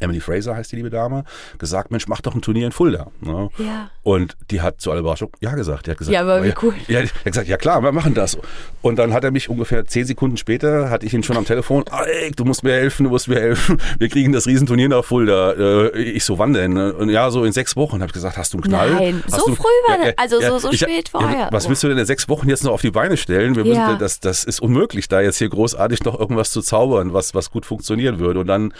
[0.00, 1.24] Emily Fraser heißt die liebe Dame,
[1.58, 3.08] gesagt, Mensch, mach doch ein Turnier in Fulda.
[3.20, 3.48] Ne?
[3.58, 3.90] Ja.
[4.02, 5.86] Und die hat zu aller Überraschung Ja gesagt.
[5.86, 6.74] Die hat gesagt, Ja, aber wie ja, cool.
[6.88, 8.36] Ja, die hat gesagt, ja klar, wir machen das.
[8.82, 11.84] Und dann hat er mich ungefähr zehn Sekunden später, hatte ich ihn schon am Telefon,
[11.90, 13.78] Alec, du musst mir helfen, du musst mir helfen.
[13.98, 15.52] Wir kriegen das Riesenturnier nach Fulda.
[15.52, 16.76] Äh, Ich so, wann denn?
[16.76, 17.94] Und ja, so in sechs Wochen.
[18.00, 18.90] Habe ich gesagt, hast du einen Knall?
[18.94, 21.48] Nein, hast so du, früh war das- also so- so ich- spät vorher.
[21.50, 23.54] was willst du denn in sechs Wochen jetzt noch auf die Beine stellen?
[23.56, 23.86] Wir Ja.
[23.86, 27.50] müssen, das, das ist unmöglich, da jetzt hier großartig noch irgendwas zu zaubern, was, was
[27.50, 28.40] gut funktionieren würde.
[28.40, 28.72] Und dann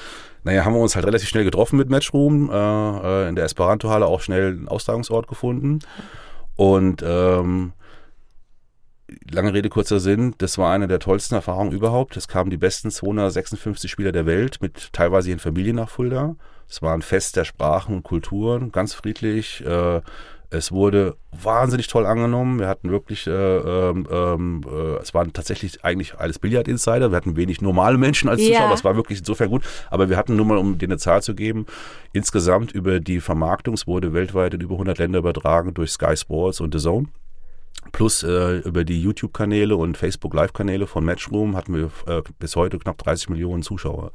[0.44, 4.06] naja, haben wir uns halt relativ schnell getroffen mit Matchroom, äh, äh, in der Esperanto-Halle
[4.06, 5.80] auch schnell einen Austragungsort gefunden.
[6.54, 7.72] Und ähm,
[9.30, 12.16] lange Rede, kurzer Sinn, das war eine der tollsten Erfahrungen überhaupt.
[12.16, 16.36] Es kamen die besten 256 Spieler der Welt mit teilweise ihren Familien nach Fulda.
[16.68, 19.64] Es war ein Fest der Sprachen und Kulturen, ganz friedlich.
[19.64, 20.00] Äh,
[20.54, 22.58] es wurde wahnsinnig toll angenommen.
[22.60, 27.10] Wir hatten wirklich, äh, ähm, ähm, äh, es waren tatsächlich eigentlich alles Billard-Insider.
[27.10, 28.48] Wir hatten wenig normale Menschen als Ja.
[28.48, 29.64] Zuschauer, aber es war wirklich insofern gut.
[29.90, 31.66] Aber wir hatten nur mal, um dir eine Zahl zu geben,
[32.12, 36.60] insgesamt über die Vermarktung, es wurde weltweit in über 100 Länder übertragen durch Sky Sports
[36.60, 37.08] und The Zone.
[37.94, 42.98] Plus äh, über die YouTube-Kanäle und Facebook-Live-Kanäle von Matchroom hatten wir äh, bis heute knapp
[42.98, 44.10] 30 Millionen Zuschauer.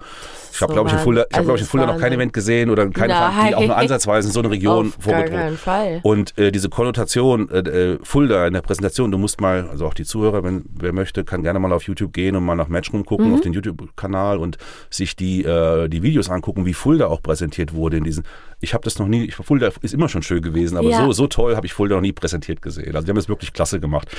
[0.52, 1.00] Ich habe, So glaube ich, in.
[1.00, 2.12] Fulda, ich hab, Also glaube ich, in das Fulda noch kein.
[2.12, 5.58] Event gesehen oder keine, Veranstaltung, die auch nur ansatzweise in so eine Region vorgedrungen.
[6.04, 9.94] Und äh, diese Konnotation, äh, äh, Fulda in der Präsentation, du musst mal, also auch
[9.94, 13.06] die Zuhörer, wenn wer möchte, kann gerne mal auf YouTube gehen und mal nach Matchroom
[13.06, 13.34] gucken, Mhm.
[13.36, 14.58] auf den YouTube-Kanal und
[14.90, 18.26] sich die, äh, die Videos angucken, wie Fulda auch präsentiert wurde in diesen.
[18.60, 21.06] Ich habe das noch nie, ich, Fulda ist immer schon schön gewesen, aber Ja.
[21.06, 22.94] so, so toll habe ich Fulda noch nie präsentiert gesehen.
[22.94, 24.10] Also die haben es wirklich klasse gemacht.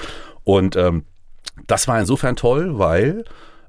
[0.44, 1.04] Und ähm,
[1.66, 3.24] das war insofern toll, weil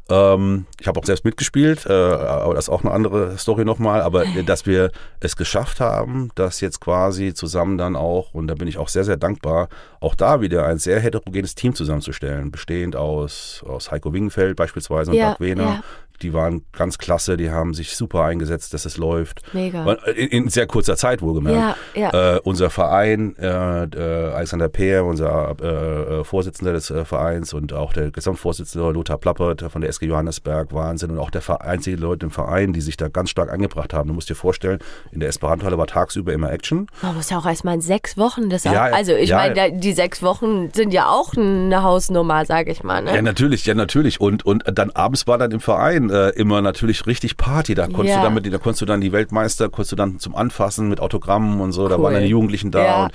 [0.09, 4.01] Ähm, ich habe auch selbst mitgespielt, äh, aber das ist auch eine andere Story nochmal.
[4.01, 4.91] Aber dass wir
[5.21, 9.05] es geschafft haben, das jetzt quasi zusammen dann auch, und da bin ich auch sehr,
[9.05, 9.69] sehr dankbar,
[10.01, 15.17] auch da wieder ein sehr heterogenes Team zusammenzustellen, bestehend aus, aus Heiko Wingenfeld beispielsweise und
[15.17, 15.81] Ja, Doug Wehner, ja.
[16.21, 19.41] Die waren ganz klasse, die haben sich super eingesetzt, dass es läuft.
[19.53, 19.91] Mega.
[20.15, 21.77] In, in sehr kurzer Zeit wohlgemerkt.
[21.95, 22.35] Ja, ja.
[22.35, 27.73] Äh, unser Verein, äh, äh, Alexander Peer, unser äh, äh, Vorsitzender des äh, Vereins und
[27.73, 31.11] auch der Gesamtvorsitzende Lothar Plappert von der SG Johannesberg, Wahnsinn.
[31.11, 34.07] Und auch der einzige Leute im Verein, die sich da ganz stark angebracht haben.
[34.07, 34.79] Du musst dir vorstellen,
[35.11, 36.87] in der Esperanto-Halle war tagsüber immer Action.
[37.01, 39.37] Man muss ja auch erstmal in sechs Wochen das auch, Ja, Also ich ja.
[39.37, 43.01] meine, die sechs Wochen sind ja auch eine Hausnummer, sage ich mal.
[43.01, 43.15] Ne?
[43.15, 44.21] Ja, natürlich, ja, natürlich.
[44.21, 47.73] Und, und dann abends war dann im Verein äh, immer natürlich richtig Party.
[47.73, 48.17] Da konntest Ja.
[48.17, 51.61] du damit, da konntest du dann die Weltmeister, konntest du dann zum Anfassen mit Autogrammen
[51.61, 51.87] und so.
[51.87, 52.03] Da Cool.
[52.03, 53.03] waren dann die Jugendlichen da Ja.
[53.05, 53.11] und,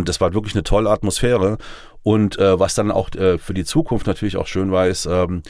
[0.00, 1.58] und das war wirklich eine tolle Atmosphäre.
[2.02, 5.42] Und äh, was dann auch äh, für die Zukunft natürlich auch schön war, ist, ähm,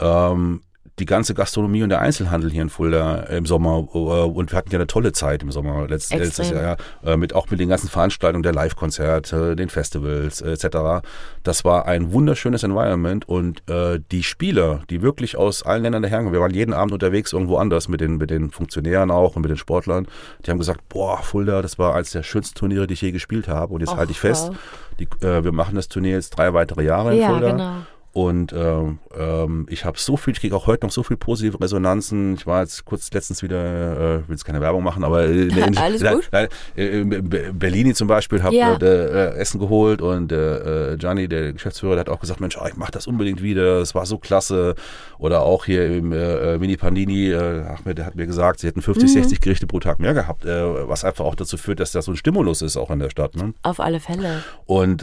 [0.00, 0.62] ähm,
[0.98, 4.70] die ganze Gastronomie und der Einzelhandel hier in Fulda im Sommer äh, und wir hatten
[4.70, 6.62] ja eine tolle Zeit im Sommer letzt, letztes Jahr
[7.04, 11.06] ja, äh, mit auch mit den ganzen Veranstaltungen der Live-Konzerte, den Festivals äh, etc.
[11.42, 16.32] Das war ein wunderschönes Environment und äh, die Spieler, die wirklich aus allen Ländern daherkommen,
[16.32, 19.50] wir waren jeden Abend unterwegs irgendwo anders mit den mit den Funktionären auch und mit
[19.50, 20.06] den Sportlern,
[20.44, 23.48] die haben gesagt, boah Fulda, das war eines der schönsten Turniere, die ich je gespielt
[23.48, 24.50] habe und jetzt Och, halte ich fest,
[24.98, 27.50] die, äh, wir machen das Turnier jetzt drei weitere Jahre in Ja, Fulda.
[27.52, 27.72] genau.
[28.12, 31.60] Und ähm, ähm, ich habe so viel, ich kriege auch heute noch so viel positive
[31.60, 32.34] Resonanzen.
[32.34, 35.78] Ich war jetzt kurz letztens wieder, äh, will jetzt keine Werbung machen, aber in, in,
[35.78, 36.28] Alles in, gut.
[36.74, 38.76] in, in, in Berlini zum Beispiel habe Ja.
[38.76, 42.56] äh, äh, Essen geholt und äh, äh, Gianni, der Geschäftsführer, der hat auch gesagt, Mensch,
[42.58, 44.74] ah, ich mache das unbedingt wieder, es war so klasse.
[45.18, 48.66] Oder auch hier im äh, äh, Mini Pandini, äh, Ahmed, der hat mir gesagt, sie
[48.68, 51.92] hätten 50, 60 Gerichte pro Tag mehr gehabt, äh, was einfach auch dazu führt, dass
[51.92, 53.36] das so ein Stimulus ist auch in der Stadt.
[53.36, 53.52] Ne?
[53.62, 54.42] Auf alle Fälle.
[54.66, 55.02] und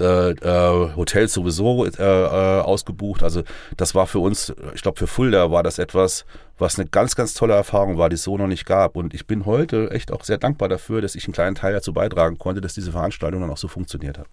[0.96, 2.60] Hotels sowieso äh, äh,
[2.96, 3.24] ausgebucht.
[3.24, 3.44] Also
[3.78, 6.26] das war für uns, ich glaube für Fulda war das etwas,
[6.58, 8.96] was eine ganz, ganz tolle Erfahrung war, die es so noch nicht gab.
[8.96, 11.94] Und ich bin heute echt auch sehr dankbar dafür, dass ich einen kleinen Teil dazu
[11.94, 14.28] beitragen konnte, dass diese Veranstaltung dann auch so funktioniert hat.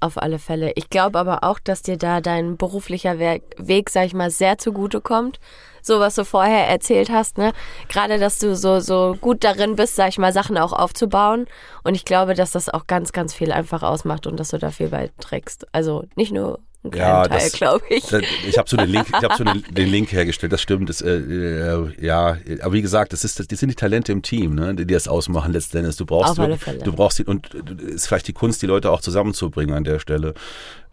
[0.00, 0.72] Auf alle Fälle.
[0.76, 5.00] Ich glaube aber auch, dass dir da dein beruflicher Weg, sag ich mal, sehr zugute
[5.00, 5.40] kommt.
[5.82, 7.52] So was du vorher erzählt hast, ne?
[7.88, 11.46] Gerade, dass du so, so gut darin bist, sag ich mal, Sachen auch aufzubauen.
[11.82, 14.70] Und ich glaube, dass das auch ganz, ganz viel einfach ausmacht und dass du da
[14.70, 15.66] viel beiträgst.
[15.72, 18.06] Also nicht nur kleinen Ja, Teil, glaube ich.
[18.06, 20.52] Das- Ich habe so den Link, ich habe so den, den Link hergestellt.
[20.52, 20.88] Das stimmt.
[20.88, 24.22] Das, äh, äh, ja, aber wie gesagt, das ist, das, das sind die Talente im
[24.22, 25.96] Team, ne, die das ausmachen letztendlich.
[25.96, 26.78] Du brauchst, Auf alle wirklich- Fälle.
[26.84, 29.98] du brauchst die, und es ist vielleicht die Kunst, die Leute auch zusammenzubringen an der
[29.98, 30.34] Stelle.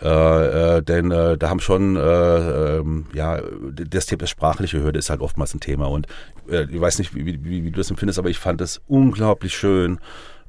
[0.02, 2.00] Äh, äh, denn äh, da haben schon, äh,
[2.80, 3.40] ähm, ja,
[3.72, 5.86] das Thema das sprachliche Hürde ist halt oftmals ein Thema.
[5.88, 6.08] Und
[6.50, 9.56] äh, ich weiß nicht, wie, wie, wie du das empfindest, aber ich fand das unglaublich
[9.56, 10.00] schön.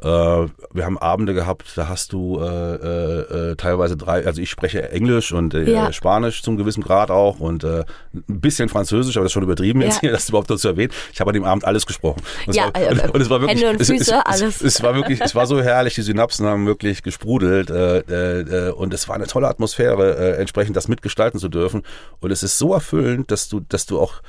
[0.03, 4.51] Äh, wir haben Abende gehabt, da hast du äh, äh, äh, teilweise drei, also ich
[4.51, 5.91] spreche Englisch und äh, Ja.
[5.91, 7.83] Spanisch zum gewissen Grad auch und äh,
[8.13, 10.01] ein bisschen Französisch, aber das ist schon übertrieben jetzt Ja.
[10.03, 10.93] hier, das überhaupt dazu erwähnt.
[11.15, 12.23] Ich habe an dem Abend alles gesprochen.
[12.47, 14.27] Und es Ja, war, äh, und, und es war wirklich, Hände und es, Füße, es,
[14.27, 14.57] alles.
[14.57, 18.71] Es, es war wirklich, es war so herrlich, die Synapsen haben wirklich gesprudelt äh, äh,
[18.73, 21.83] und es war eine tolle Atmosphäre, äh, entsprechend das mitgestalten zu dürfen.
[22.21, 24.21] Und es ist so erfüllend, dass du, dass du auch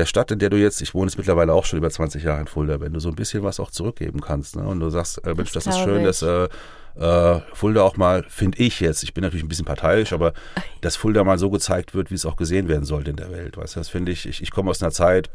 [0.00, 2.40] der Stadt, in der du jetzt, ich wohne jetzt mittlerweile auch schon über 20 Jahre
[2.40, 4.56] in Fulda, wenn du so ein bisschen was auch zurückgeben kannst.
[4.56, 4.62] Ne?
[4.62, 6.06] Und du sagst, äh, Mensch, das, ist glaub schön, ich.
[6.06, 6.48] dass äh,
[6.96, 10.32] äh, Fulda auch mal, finde ich jetzt, ich bin natürlich ein bisschen parteiisch, aber
[10.80, 13.56] dass Fulda mal so gezeigt wird, wie es auch gesehen werden sollte in der Welt.
[13.56, 15.30] Weißt du, das finde ich, ich, ich komme aus einer Zeit,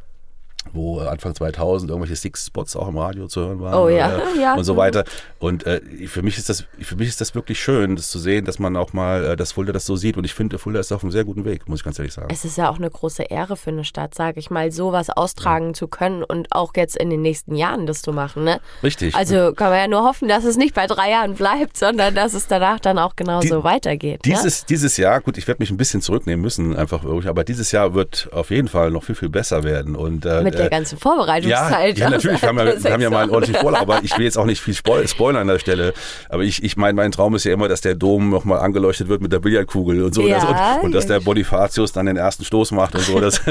[0.74, 4.40] wo äh, Anfang 2000 irgendwelche Six-Spots auch im Radio zu hören waren Oh ja, äh,
[4.42, 4.56] ja.
[4.56, 5.04] und so weiter.
[5.40, 8.46] Und äh, für mich ist das, für mich ist das wirklich schön, das zu sehen,
[8.46, 10.18] dass man auch mal, äh, dass Fulda das so sieht.
[10.18, 12.28] Und ich finde, Fulda ist auf einem sehr guten Weg, muss ich ganz ehrlich sagen.
[12.32, 15.74] Es ist ja auch eine große Ehre für eine Stadt, sage ich mal, sowas austragen
[15.74, 18.44] zu können und auch jetzt in den nächsten Jahren das zu machen.
[18.44, 18.60] Ne?
[18.84, 19.16] Richtig.
[19.16, 22.34] Also kann man ja nur hoffen, dass es nicht bei drei Jahren bleibt, sondern dass
[22.34, 24.26] es danach dann auch genauso Die- weitergeht.
[24.26, 24.34] ne?
[24.34, 27.72] Dieses, dieses Jahr, gut, ich werde mich ein bisschen zurücknehmen müssen, einfach wirklich, aber dieses
[27.72, 29.96] Jahr wird auf jeden Fall noch viel, viel besser werden.
[29.96, 31.98] Und, äh, Mit der äh, ganzen ja, Vorbereitungszeit.
[31.98, 32.42] ja, natürlich.
[32.42, 34.46] Wir haben ja, wir haben ja mal einen ordentlichen Vorlauf, aber ich will jetzt auch
[34.46, 35.94] nicht viel spoil spoilern an der Stelle.
[36.30, 39.22] Aber ich, ich meine, mein Traum ist ja immer, dass der Dom nochmal angeleuchtet wird
[39.22, 40.22] mit der Billardkugel und so.
[40.28, 41.24] Ja, das, und, und dass der ja.
[41.24, 43.20] Bonifatius dann den ersten Stoß macht und so.
[43.26, 43.42] Das,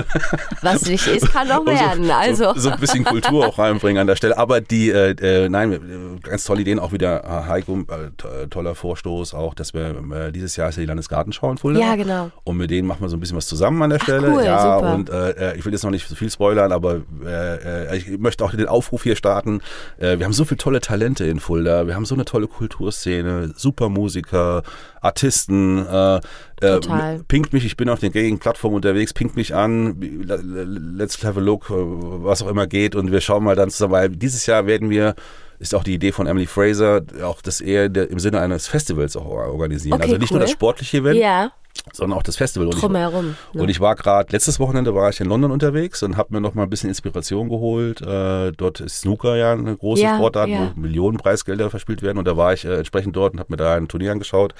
[0.62, 2.10] Was nicht ist, kann noch und werden.
[2.10, 2.52] Also.
[2.54, 4.38] So, so ein bisschen Kultur auch reinbringen an der Stelle.
[4.38, 5.10] Aber die, äh,
[5.44, 9.74] äh, nein, ganz tolle Ideen, auch wieder äh, Heiko, äh, to- toller Vorstoß auch, dass
[9.74, 11.80] wir äh, dieses Jahr ist ja die Landesgartenschau in Fulda.
[11.80, 12.30] Ja, genau.
[12.44, 14.30] Und mit denen machen wir so ein bisschen was zusammen an der Stelle.
[14.30, 14.94] cool, ja, super.
[14.94, 15.10] und
[15.56, 16.93] ich will jetzt noch nicht so viel spoilern, aber
[17.24, 19.60] äh, äh, ich möchte auch den Aufruf hier starten.
[19.98, 21.86] Äh, wir haben so viele tolle Talente in Fulda.
[21.86, 24.62] Wir haben so eine tolle Kulturszene, super Musiker,
[25.00, 25.86] Artisten.
[25.86, 26.20] Äh, äh,
[26.60, 27.20] Total.
[27.26, 31.42] pinkt mich, ich bin auf den gängigen Plattformen unterwegs, pinkt mich an, let's have a
[31.42, 34.66] look, äh, was auch immer geht und wir schauen mal dann zusammen, weil dieses Jahr
[34.66, 35.14] werden wir
[35.58, 39.26] ist auch die Idee von Emily Fraser, auch das eher im Sinne eines Festivals auch
[39.26, 39.94] organisieren.
[39.94, 40.38] Okay, also nicht cool.
[40.38, 41.52] nur das sportliche Event, Ja,
[41.92, 42.68] sondern auch das Festival.
[42.68, 43.36] Und Drumherum.
[43.50, 43.62] Ich, ne?
[43.62, 46.54] und ich war gerade, letztes Wochenende war ich in London unterwegs und habe mir noch
[46.54, 48.00] mal ein bisschen Inspiration geholt.
[48.00, 50.72] Äh, dort ist Snooker ja eine große ja, Sportart, ja.
[50.74, 52.18] wo Millionen Preisgelder verspielt werden.
[52.18, 54.54] Und da war ich äh, entsprechend dort und habe mir da ein Turnier angeschaut,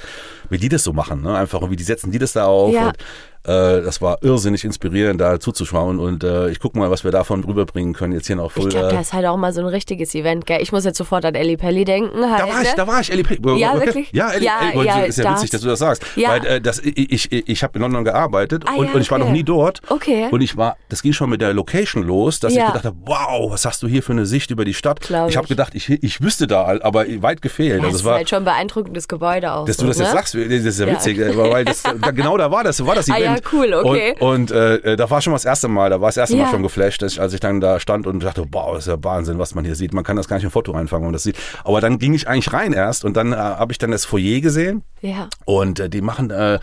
[0.51, 1.23] wie die das so machen.
[1.23, 1.37] Ne?
[1.37, 2.73] Einfach, und wie die setzen die das da auf.
[2.73, 2.89] Ja.
[2.89, 2.99] Und
[3.47, 7.45] äh, das war irrsinnig inspirierend, da zuzuschauen und äh, ich gucke mal, was wir davon
[7.45, 8.15] rüberbringen können.
[8.15, 8.65] Jetzt hier noch voll.
[8.65, 10.63] Ich glaube, da ist halt auch mal so ein richtiges Event, gell?
[10.63, 12.31] Ich muss jetzt sofort an Ellie Pelli denken.
[12.31, 12.75] Halt, da war ich, ne?
[12.75, 13.61] da war ich, Ellie Pelli.
[13.61, 13.87] Ja, okay.
[13.87, 14.13] wirklich?
[14.13, 16.07] Ja, Ellie, ja, Ellie, ja, ist ja witzig, dass du das sagst.
[16.17, 16.31] Ja.
[16.31, 19.11] Weil äh, das, ich, ich, ich habe in London gearbeitet ah, und, ja, und ich
[19.11, 19.81] war noch nie dort.
[19.89, 20.29] Okay.
[20.31, 22.63] Und ich war, das ging schon mit der Location los, dass ja.
[22.63, 25.01] ich gedacht habe, wow, was hast du hier für eine Sicht über die Stadt?
[25.01, 27.81] Glaub ich habe gedacht, ich, ich wüsste da, aber weit gefehlt.
[27.81, 29.67] Ja, also das war halt schon ein beeindruckendes Gebäude auch.
[29.67, 30.05] Dass so, du das ne?
[30.05, 31.83] jetzt sagst, das ist ja witzig, weil das,
[32.15, 33.21] genau da war das, war das Event.
[33.21, 34.15] Ah ja, cool, okay.
[34.21, 36.37] Und, und äh, äh, da war schon mal das erste Mal, da war das erste.
[36.37, 39.03] Mal schon geflasht, ich, als ich dann da stand und dachte, wow, das ist ja
[39.03, 39.93] Wahnsinn, was man hier sieht.
[39.95, 41.37] Man kann das gar nicht im Foto einfangen, wenn man das sieht.
[41.65, 44.41] Aber dann ging ich eigentlich rein erst und dann äh, habe ich dann das Foyer
[44.41, 44.83] gesehen.
[45.01, 45.29] Ja.
[45.45, 46.59] Und äh, die machen äh,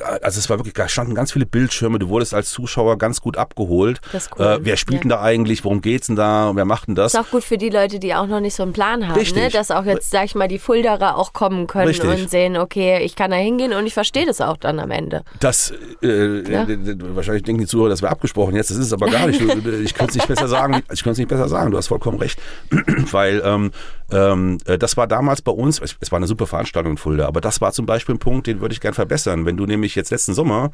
[0.00, 3.36] also es war wirklich, da standen ganz viele Bildschirme, du wurdest als Zuschauer ganz gut
[3.36, 4.00] abgeholt.
[4.12, 4.46] Das ist cool.
[4.46, 7.12] Äh, wer spielt denn da eigentlich, worum geht's denn da, wer macht denn das?
[7.12, 9.18] Das ist auch gut für die Leute, die auch noch nicht so einen Plan haben,
[9.18, 9.42] Richtig.
[9.42, 9.50] ne?
[9.50, 12.08] dass auch jetzt, sag ich mal, die Fulderer auch kommen können Richtig.
[12.08, 15.22] und sehen, okay, ich kann da hingehen und ich verstehe das auch dann am Ende.
[15.40, 16.66] Das, äh, Ja.
[17.14, 19.40] wahrscheinlich denken die Zuhörer, das wäre abgesprochen jetzt, das ist es aber gar nicht.
[19.80, 22.18] Ich könnte es nicht besser sagen, ich könnte es nicht besser sagen, du hast vollkommen
[22.18, 22.40] recht,
[23.10, 23.70] weil ähm,
[24.12, 27.40] ähm, äh, das war damals bei uns, es, war eine super Veranstaltung in Fulda, aber
[27.40, 29.46] das war zum Beispiel ein Punkt, den würde ich gern verbessern.
[29.46, 30.70] Wenn du nämlich jetzt letzten Sommer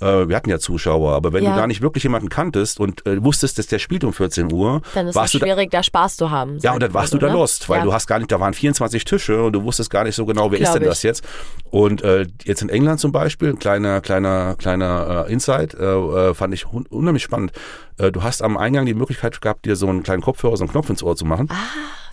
[0.00, 1.54] äh, wir hatten ja Zuschauer, aber wenn Ja.
[1.54, 4.82] du da nicht wirklich jemanden kanntest und äh, wusstest, dass der spielt um 14 Uhr,
[4.94, 6.58] Dann ist es du da, schwierig, da Spaß zu haben.
[6.62, 7.32] ja, und dann warst du da ne?
[7.34, 7.84] lost, weil ja.
[7.84, 10.50] du hast gar nicht, da waren 24 Tische und du wusstest gar nicht so genau,
[10.50, 11.04] wer ist Glaub denn das ich.
[11.04, 11.24] jetzt?
[11.70, 16.34] Und äh, jetzt in England zum Beispiel, ein kleiner, kleiner, kleiner äh, Insight, äh, äh,
[16.34, 17.52] fand ich un unheimlich spannend.
[18.12, 20.90] Du hast am Eingang die Möglichkeit gehabt, dir so einen kleinen Kopfhörer, so einen Knopf
[20.90, 21.48] ins Ohr zu machen.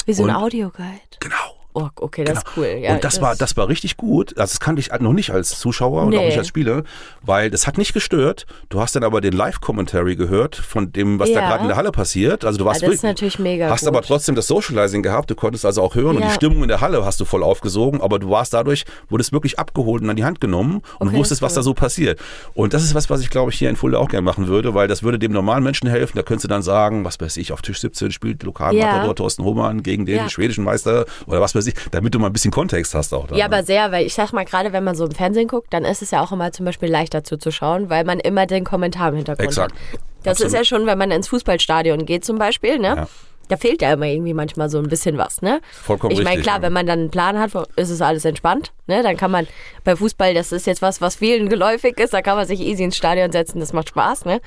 [0.05, 1.17] Wie so ein Audioguide.
[1.19, 1.60] Genau.
[1.73, 2.65] Oh, okay, das ist cool.
[2.81, 4.37] Ja, und das, war, das war richtig gut.
[4.37, 6.17] Also das kannte ich noch nicht als Zuschauer und Nee.
[6.17, 6.83] auch nicht als Spieler,
[7.21, 8.45] weil das hat nicht gestört.
[8.69, 11.47] Du hast dann aber den Live-Commentary gehört von dem, was da Ja.
[11.47, 12.43] gerade in der Halle passiert.
[12.43, 13.87] Also du warst Ja, das ist natürlich mega Hast gut.
[13.89, 15.29] aber trotzdem das Socializing gehabt.
[15.31, 16.27] Du konntest also auch hören und Ja.
[16.29, 18.01] die Stimmung in der Halle hast du voll aufgesogen.
[18.01, 21.41] Aber du warst dadurch, wurdest wirklich abgeholt und an die Hand genommen und Okay, wusstest,
[21.41, 22.19] was da so passiert.
[22.53, 24.73] Und das ist was, was ich glaube ich hier in Fulda auch gerne machen würde,
[24.73, 26.17] weil das würde dem normalen Menschen helfen.
[26.17, 29.13] Da könntest du dann sagen, was weiß ich, auf Tisch 17 spielt Lokalmatador Ja.
[29.13, 32.51] Thorsten Hohmann gegen den schwedischen Meister oder was weiß ich, damit du mal ein bisschen
[32.51, 33.27] Kontext hast auch.
[33.27, 33.55] Dann, Ja, ne?
[33.55, 36.01] aber sehr, weil ich sag mal, gerade wenn man so im Fernsehen guckt, dann ist
[36.01, 39.47] es ja auch immer zum Beispiel leichter zuzuschauen, weil man immer den Kommentar im Hintergrund
[39.47, 39.73] Exakt.
[39.73, 39.99] hat.
[40.23, 40.53] Das Absolut.
[40.53, 42.95] ist ja schon, wenn man ins Fußballstadion geht zum Beispiel, ne?
[42.95, 43.07] Ja.
[43.47, 45.59] Da fehlt ja immer irgendwie manchmal so ein bisschen was, ne?
[45.83, 46.61] Vollkommen Ich meine, klar, ja.
[46.61, 49.03] wenn man dann einen Plan hat, ist es alles entspannt, ne?
[49.03, 49.47] Dann kann man
[49.83, 52.83] bei Fußball, das ist jetzt was, was vielen geläufig ist, da kann man sich easy
[52.83, 54.39] ins Stadion setzen, das macht Spaß, ne?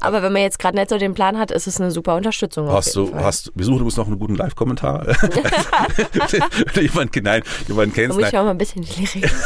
[0.00, 2.68] Aber wenn man jetzt gerade nicht so den Plan hat, ist es eine super Unterstützung.
[2.68, 3.24] Hast du, Fall.
[3.24, 5.06] hast, wir suchen übrigens noch einen guten Live-Kommentar.
[6.80, 8.18] Jemand, nein, jemanden da kennst.
[8.18, 9.30] muss ich auch mal ein bisschen reden.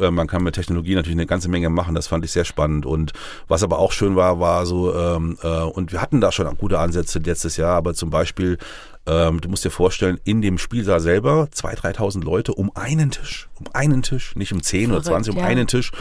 [0.00, 1.94] Äh, Man kann mit Technologie natürlich eine ganze Menge machen.
[1.94, 2.86] Das fand ich sehr spannend.
[2.86, 3.12] Und
[3.48, 6.78] was aber auch schön war, war so, ähm, äh, und wir hatten da schon gute
[6.78, 8.58] Ansätze letztes Jahr, aber zum Beispiel,
[9.06, 13.48] ähm, du musst dir vorstellen, in dem Spielsaal selber 2.000, 3.000 Leute um einen Tisch.
[13.58, 15.44] Um einen Tisch, nicht um 10 oder Verrückt, 20, um ja.
[15.46, 15.92] einen Tisch.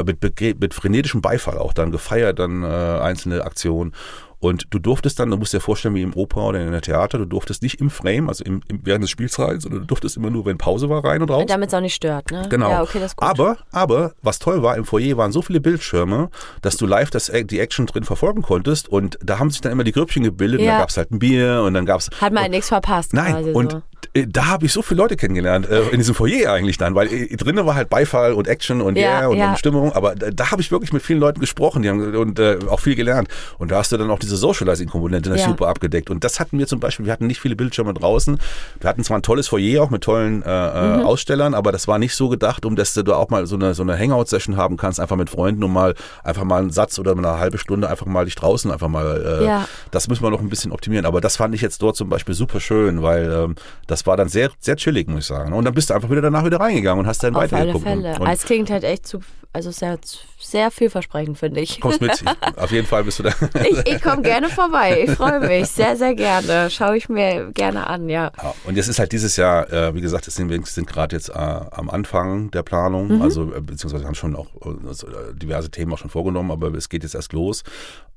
[0.00, 3.92] Äh, mit, mit, frenetischem Beifall auch dann gefeiert, dann äh, einzelne Aktionen.
[4.40, 7.16] Und du durftest dann, du musst dir vorstellen, wie im Oper oder in der Theater,
[7.16, 10.18] du durftest nicht im Frame, also im, im, während des Spiels rein, sondern du durftest
[10.18, 11.44] immer nur, wenn Pause war, rein und raus.
[11.48, 12.46] Damit es auch nicht stört, ne?
[12.50, 12.68] Genau.
[12.68, 13.00] Ja, okay.
[13.16, 16.28] Aber, aber, was toll war, im Foyer waren so viele Bildschirme,
[16.60, 19.84] dass du live das, die Action drin verfolgen konntest und da haben sich dann immer
[19.84, 20.72] die Grüppchen gebildet und Ja.
[20.72, 23.14] dann gab's halt ein Bier und dann gab's Hat man halt nichts verpasst.
[23.14, 23.82] Nein, und so.
[24.12, 27.12] Äh, da habe ich so viele Leute kennengelernt, äh, in diesem Foyer eigentlich dann, weil
[27.12, 29.50] äh, drinnen war halt Beifall und Action und Ja, yeah und, ja.
[29.50, 32.38] und Stimmung, aber da, da habe ich wirklich mit vielen Leuten gesprochen die haben, und
[32.38, 33.28] äh, auch viel gelernt.
[33.58, 35.48] Und da hast du dann auch diese Socializing-Komponente das Ja.
[35.48, 36.10] super abgedeckt.
[36.10, 38.38] Und das hatten wir zum Beispiel, wir hatten nicht viele Bildschirme draußen.
[38.80, 41.04] Wir hatten zwar ein tolles Foyer auch mit tollen äh, äh, Mhm.
[41.04, 43.74] Ausstellern, aber das war nicht so gedacht, um dass du da auch mal so eine,
[43.74, 47.12] so eine Hangout-Session haben kannst, einfach mit Freunden und mal einfach mal einen Satz oder
[47.12, 49.68] eine halbe Stunde einfach mal dich draußen einfach mal äh, Ja.
[49.90, 51.06] das müssen wir noch ein bisschen optimieren.
[51.06, 53.54] Aber das fand ich jetzt dort zum Beispiel super schön, weil ähm,
[53.86, 55.52] das war dann sehr, sehr chillig, muss ich sagen.
[55.52, 57.84] Und dann bist du einfach wieder danach wieder reingegangen und hast dann Auf alle weitergeguckt.
[57.84, 58.16] Fälle.
[58.32, 59.20] Es klingt halt echt zu,
[59.54, 59.98] also sehr,
[60.38, 61.80] sehr vielversprechend, finde ich.
[61.80, 62.12] kommst mit.
[62.12, 62.24] Ich,
[62.58, 63.30] auf jeden Fall bist du da.
[63.66, 65.04] Ich, ich komme gerne vorbei.
[65.06, 66.68] Ich freue mich sehr, sehr gerne.
[66.70, 68.32] Schaue ich mir gerne an, ja.
[68.42, 71.28] Ja, und jetzt ist halt dieses Jahr, äh, wie gesagt, sind, wir sind gerade jetzt
[71.30, 73.22] äh, am Anfang der Planung, Mhm.
[73.22, 76.74] also äh, beziehungsweise haben schon auch äh, also, äh, diverse Themen auch schon vorgenommen, aber
[76.74, 77.62] es geht jetzt erst los.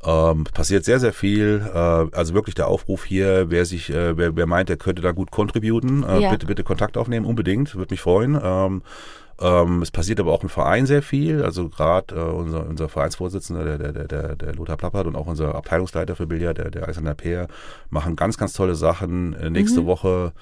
[0.03, 1.61] Ähm, passiert sehr, sehr viel.
[1.73, 5.29] Äh, also wirklich der Aufruf hier, wer sich, wer, wer meint, der könnte da gut
[5.31, 6.31] contributen, Ja.
[6.31, 8.39] bitte, bitte Kontakt aufnehmen, unbedingt, würde mich freuen.
[8.41, 8.81] Ähm,
[9.39, 11.43] ähm, es passiert aber auch im Verein sehr viel.
[11.43, 15.55] Also gerade äh, unser, unser Vereinsvorsitzender, der, der, der, der, Lothar Plappert und auch unser
[15.55, 17.47] Abteilungsleiter für Billard, der, der Alexander Peer,
[17.89, 19.33] machen ganz, ganz tolle Sachen.
[19.33, 20.33] Äh, nächste Woche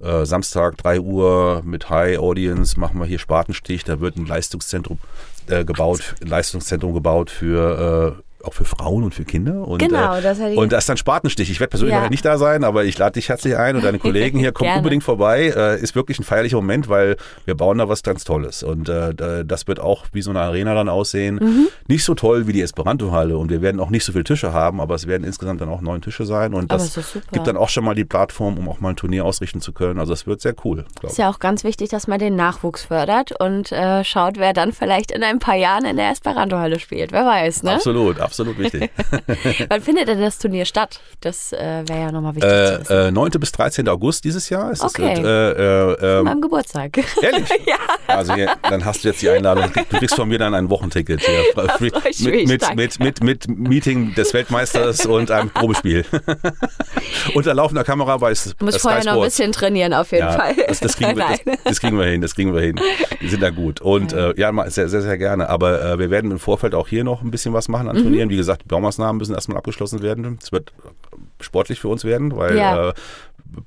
[0.00, 3.84] Äh, Samstag 3 Uhr mit High Audience machen wir hier Spatenstich.
[3.84, 4.98] Da wird ein Leistungszentrum
[5.46, 9.66] äh, gebaut, ein Leistungszentrum gebaut für äh, auch für Frauen und für Kinder.
[9.66, 11.50] Und, Genau, äh, das hätte ich- Und das ist dann Spatenstich.
[11.50, 12.08] Ich werde persönlich Ja.
[12.08, 14.52] nicht da sein, aber ich lade dich herzlich ein und deine Kollegen hier.
[14.52, 15.52] Kommt unbedingt vorbei.
[15.56, 18.62] Äh, ist wirklich ein feierlicher Moment, weil wir bauen da was ganz Tolles.
[18.62, 21.36] Und äh, da- das wird auch wie so eine Arena dann aussehen.
[21.36, 21.68] Mhm.
[21.88, 24.80] Nicht so toll wie die Esperanto-Halle und wir werden auch nicht so viele Tische haben,
[24.80, 26.54] aber es werden insgesamt dann auch neun Tische sein.
[26.54, 26.98] Und das
[27.32, 29.98] gibt dann auch schon mal die Plattform, um auch mal ein Turnier ausrichten zu können.
[30.00, 30.84] Also es wird sehr cool.
[31.02, 34.72] Ist ja auch ganz wichtig, dass man den Nachwuchs fördert und äh, schaut, wer dann
[34.72, 37.12] vielleicht in ein paar Jahren in der Esperanto-Halle spielt.
[37.12, 37.72] Wer weiß, ne?
[37.74, 38.90] Absolut, absolut wichtig.
[39.68, 41.00] Wann findet denn das Turnier statt?
[41.20, 42.92] Das äh, wäre ja nochmal wichtig zu äh, wissen.
[42.92, 43.30] äh, 9.
[43.38, 43.88] bis 13.
[43.88, 45.12] August dieses Jahr ist Okay.
[45.14, 45.18] es.
[45.20, 45.22] Äh,
[46.12, 46.98] äh, ähm, meinem Geburtstag.
[47.22, 47.48] Ehrlich?
[47.66, 47.76] ja.
[48.06, 49.70] Also hier, dann hast du jetzt die Einladung.
[49.90, 51.42] Du kriegst von mir dann ein Wochenticket hier.
[51.80, 52.76] mit, mit, danke.
[52.76, 56.04] mit, mit, mit Meeting des Weltmeisters und einem Probespiel.
[57.34, 59.36] Unter laufender Kamera bei S- Du musst Sky vorher noch ein Sports.
[59.36, 60.54] bisschen trainieren, auf jeden Ja, Fall.
[60.68, 62.80] das, das, kriegen wir, das, das kriegen wir hin, das kriegen wir hin.
[63.20, 63.80] Die sind da gut.
[63.80, 65.48] Und äh, ja, mal- sehr, sehr, sehr gerne.
[65.48, 68.02] Aber äh, wir werden im Vorfeld auch hier noch ein bisschen was machen an Mhm.
[68.02, 68.19] Turnieren.
[68.28, 70.38] Wie gesagt, die Baumaßnahmen müssen erstmal abgeschlossen werden.
[70.42, 70.72] Es wird
[71.40, 72.90] sportlich für uns werden, weil Ja.
[72.90, 72.92] äh,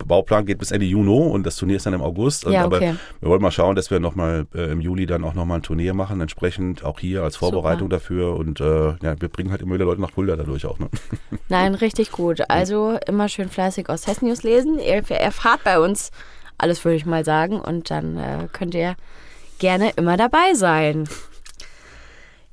[0.06, 2.46] Bauplan geht bis Ende Juni und das Turnier ist dann im August.
[2.46, 2.96] Ja, aber okay.
[3.20, 5.94] wir wollen mal schauen, dass wir nochmal äh, im Juli dann auch nochmal ein Turnier
[5.94, 8.36] machen, entsprechend auch hier als Vorbereitung dafür.
[8.38, 10.80] Und äh, ja, wir bringen halt immer wieder Leute nach Fulda dadurch auch.
[10.80, 10.88] Ne?
[11.50, 12.50] Nein, richtig gut.
[12.50, 14.80] Also immer schön fleißig aus Hessen News lesen.
[14.80, 16.12] Ihr erfahrt bei uns
[16.58, 17.60] alles, würde ich mal sagen.
[17.60, 18.96] Und dann äh, könnt ihr
[19.60, 21.10] gerne immer dabei sein.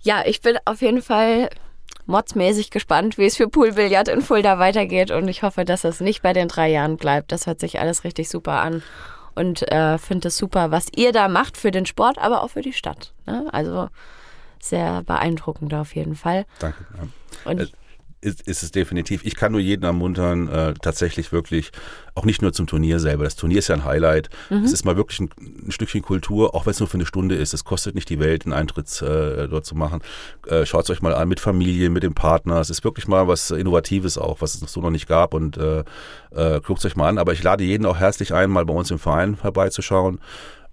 [0.02, 1.50] Ja, ich bin auf jeden Fall
[2.10, 5.10] modsmäßig gespannt, wie es für Poolbillard in Fulda weitergeht.
[5.10, 7.32] Und ich hoffe, dass es nicht bei den drei Jahren bleibt.
[7.32, 8.82] Das hört sich alles richtig super an.
[9.34, 12.62] Und äh, finde es super, was ihr da macht für den Sport, aber auch für
[12.62, 13.12] die Stadt.
[13.26, 13.46] Ne?
[13.52, 13.88] Also
[14.58, 16.44] sehr beeindruckend auf jeden Fall.
[16.58, 16.84] Danke.
[16.96, 17.50] Ja.
[17.50, 17.66] Und Äh,
[18.20, 19.24] ist, ist es definitiv.
[19.24, 21.70] Ich kann nur jeden ermuntern, äh, tatsächlich wirklich,
[22.14, 23.24] auch nicht nur zum Turnier selber.
[23.24, 24.28] Das Turnier ist ja ein Highlight.
[24.64, 25.30] Es ist mal wirklich ein,
[25.66, 27.54] ein Stückchen Kultur, auch wenn es nur für eine Stunde ist.
[27.54, 30.02] Es kostet nicht die Welt, einen Eintritt äh, dort zu machen.
[30.46, 32.60] Äh, Schaut es euch mal an mit Familie, mit dem Partner.
[32.60, 35.32] Es ist wirklich mal was Innovatives auch, was es so noch nicht gab.
[35.32, 35.84] Und äh,
[36.30, 37.18] äh, guckt es euch mal an.
[37.18, 40.20] Aber ich lade jeden auch herzlich ein, mal bei uns im Verein vorbeizuschauen.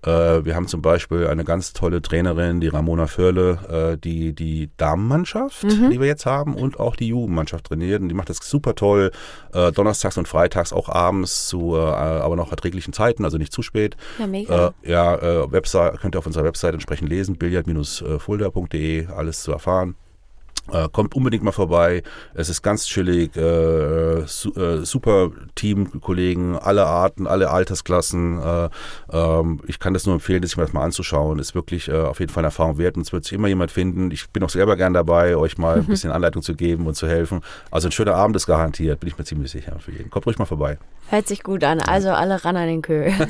[0.04, 4.70] Äh, wir haben zum Beispiel eine ganz tolle Trainerin, die Ramona Förle, äh, die die
[4.78, 8.02] Damenmannschaft, die wir jetzt haben, und auch die Jugendmannschaft trainiert.
[8.02, 9.12] Und die macht das super toll.
[9.54, 13.62] Äh, donnerstags und freitags auch abends zu, äh, aber noch erträglichen Zeiten, also nicht zu
[13.62, 13.98] spät.
[14.20, 14.74] Ja, mega.
[14.84, 19.96] Äh, ja, äh, Website, könnt ihr auf unserer Website entsprechend lesen, billiard-fulda.de, alles zu erfahren.
[20.72, 22.04] Äh, kommt unbedingt mal vorbei.
[22.34, 23.36] Es ist ganz chillig.
[23.36, 28.40] Äh, su äh, super Teamkollegen, alle Arten, alle Altersklassen.
[28.42, 28.70] Äh,
[29.12, 31.40] ähm, ich kann das nur empfehlen, sich das mal anzuschauen.
[31.40, 33.72] Ist wirklich äh, auf jeden Fall eine Erfahrung wert und es wird sich immer jemand
[33.72, 34.12] finden.
[34.12, 37.08] Ich bin auch selber gern dabei, euch mal ein bisschen Anleitung zu geben und zu
[37.08, 37.42] helfen.
[37.72, 40.10] Also ein schöner Abend ist garantiert, bin ich mir ziemlich sicher für jeden.
[40.10, 40.78] Kommt ruhig mal vorbei.
[41.10, 41.80] Hört sich gut an.
[41.80, 43.14] Also alle ran an den Köhl.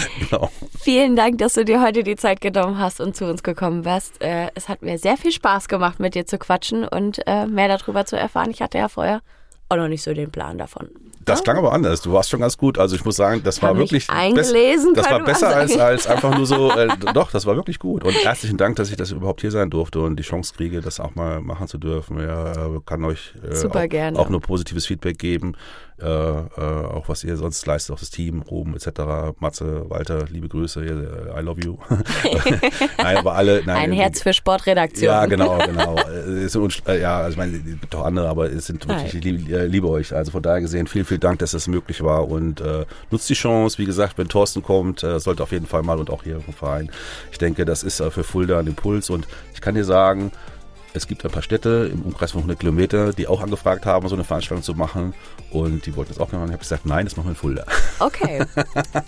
[0.30, 0.50] Genau.
[0.78, 4.22] Vielen Dank, dass du dir heute die Zeit genommen hast und zu uns gekommen wärst.
[4.22, 7.68] Äh, es hat mir sehr viel Spaß gemacht, mit dir zu quatschen und äh, mehr
[7.68, 8.50] darüber zu erfahren.
[8.50, 9.20] Ich hatte ja vorher
[9.68, 10.90] auch noch nicht so den Plan davon.
[11.24, 12.00] Das klang aber anders.
[12.02, 12.78] Du warst schon ganz gut.
[12.78, 15.82] Also ich muss sagen, das war Hab mich wirklich eingelesen, Das war besser als, sagen.
[15.90, 16.70] als einfach nur so.
[16.72, 18.04] Äh, doch, das war wirklich gut.
[18.04, 20.98] Und herzlichen Dank, dass ich das überhaupt hier sein durfte und die Chance kriege, das
[20.98, 22.18] auch mal machen zu dürfen.
[22.20, 25.52] Ja, äh, kann euch äh, Super auch, auch nur positives Feedback geben.
[26.00, 29.36] Äh, äh, auch was ihr sonst leistet, auch das Team, Ruben etc.
[29.38, 30.82] Matze, Walter, liebe Grüße.
[30.82, 31.76] ihr- I love you.
[32.98, 33.62] nein, aber alle.
[33.66, 35.04] Nein, Ein Herz für Sportredaktion.
[35.10, 35.96] ja, genau, genau.
[35.96, 38.66] Äh, es sind uns- äh, ja, also ich meine, es gibt auch andere, aber es
[38.66, 40.14] sind wirklich, ich liebe, äh, liebe euch.
[40.14, 43.34] Also von daher gesehen, vielen, vielen Dank, dass das möglich war und äh, nutzt die
[43.34, 43.78] Chance.
[43.78, 46.54] Wie gesagt, wenn Thorsten kommt, äh, sollte auf jeden Fall mal und auch hier vom
[46.54, 46.90] Verein.
[47.32, 50.32] Ich denke, das ist äh, für Fulda ein Impuls und ich kann dir sagen,
[50.92, 54.14] es gibt ein paar Städte im Umkreis von 100 Kilometer, die auch angefragt haben, so
[54.14, 55.14] eine Veranstaltung zu machen
[55.50, 56.46] und die wollten es auch machen.
[56.46, 57.66] Ich habe gesagt, nein, das machen wir in Fulda.
[57.98, 58.44] Okay.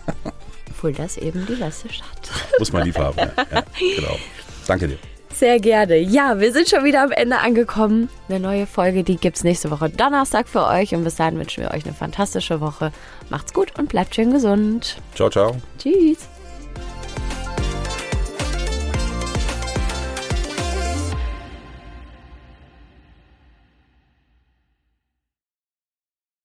[0.75, 2.31] Fulda ist eben die beste Stadt.
[2.59, 3.17] Muss man lieb haben.
[3.19, 3.63] Ja, ja,
[3.97, 4.19] genau.
[4.67, 4.99] Danke dir.
[5.43, 5.99] Sehr gerne.
[5.99, 8.09] Ja, wir sind schon wieder am Ende angekommen.
[8.29, 10.95] Eine neue Folge, die gibt's nächste Woche Donnerstag für euch.
[10.95, 12.93] Und bis dahin wünschen wir euch eine fantastische Woche.
[13.29, 15.03] Macht's gut und bleibt schön gesund.
[15.17, 15.57] Ciao, ciao.
[15.81, 16.29] Tschüss.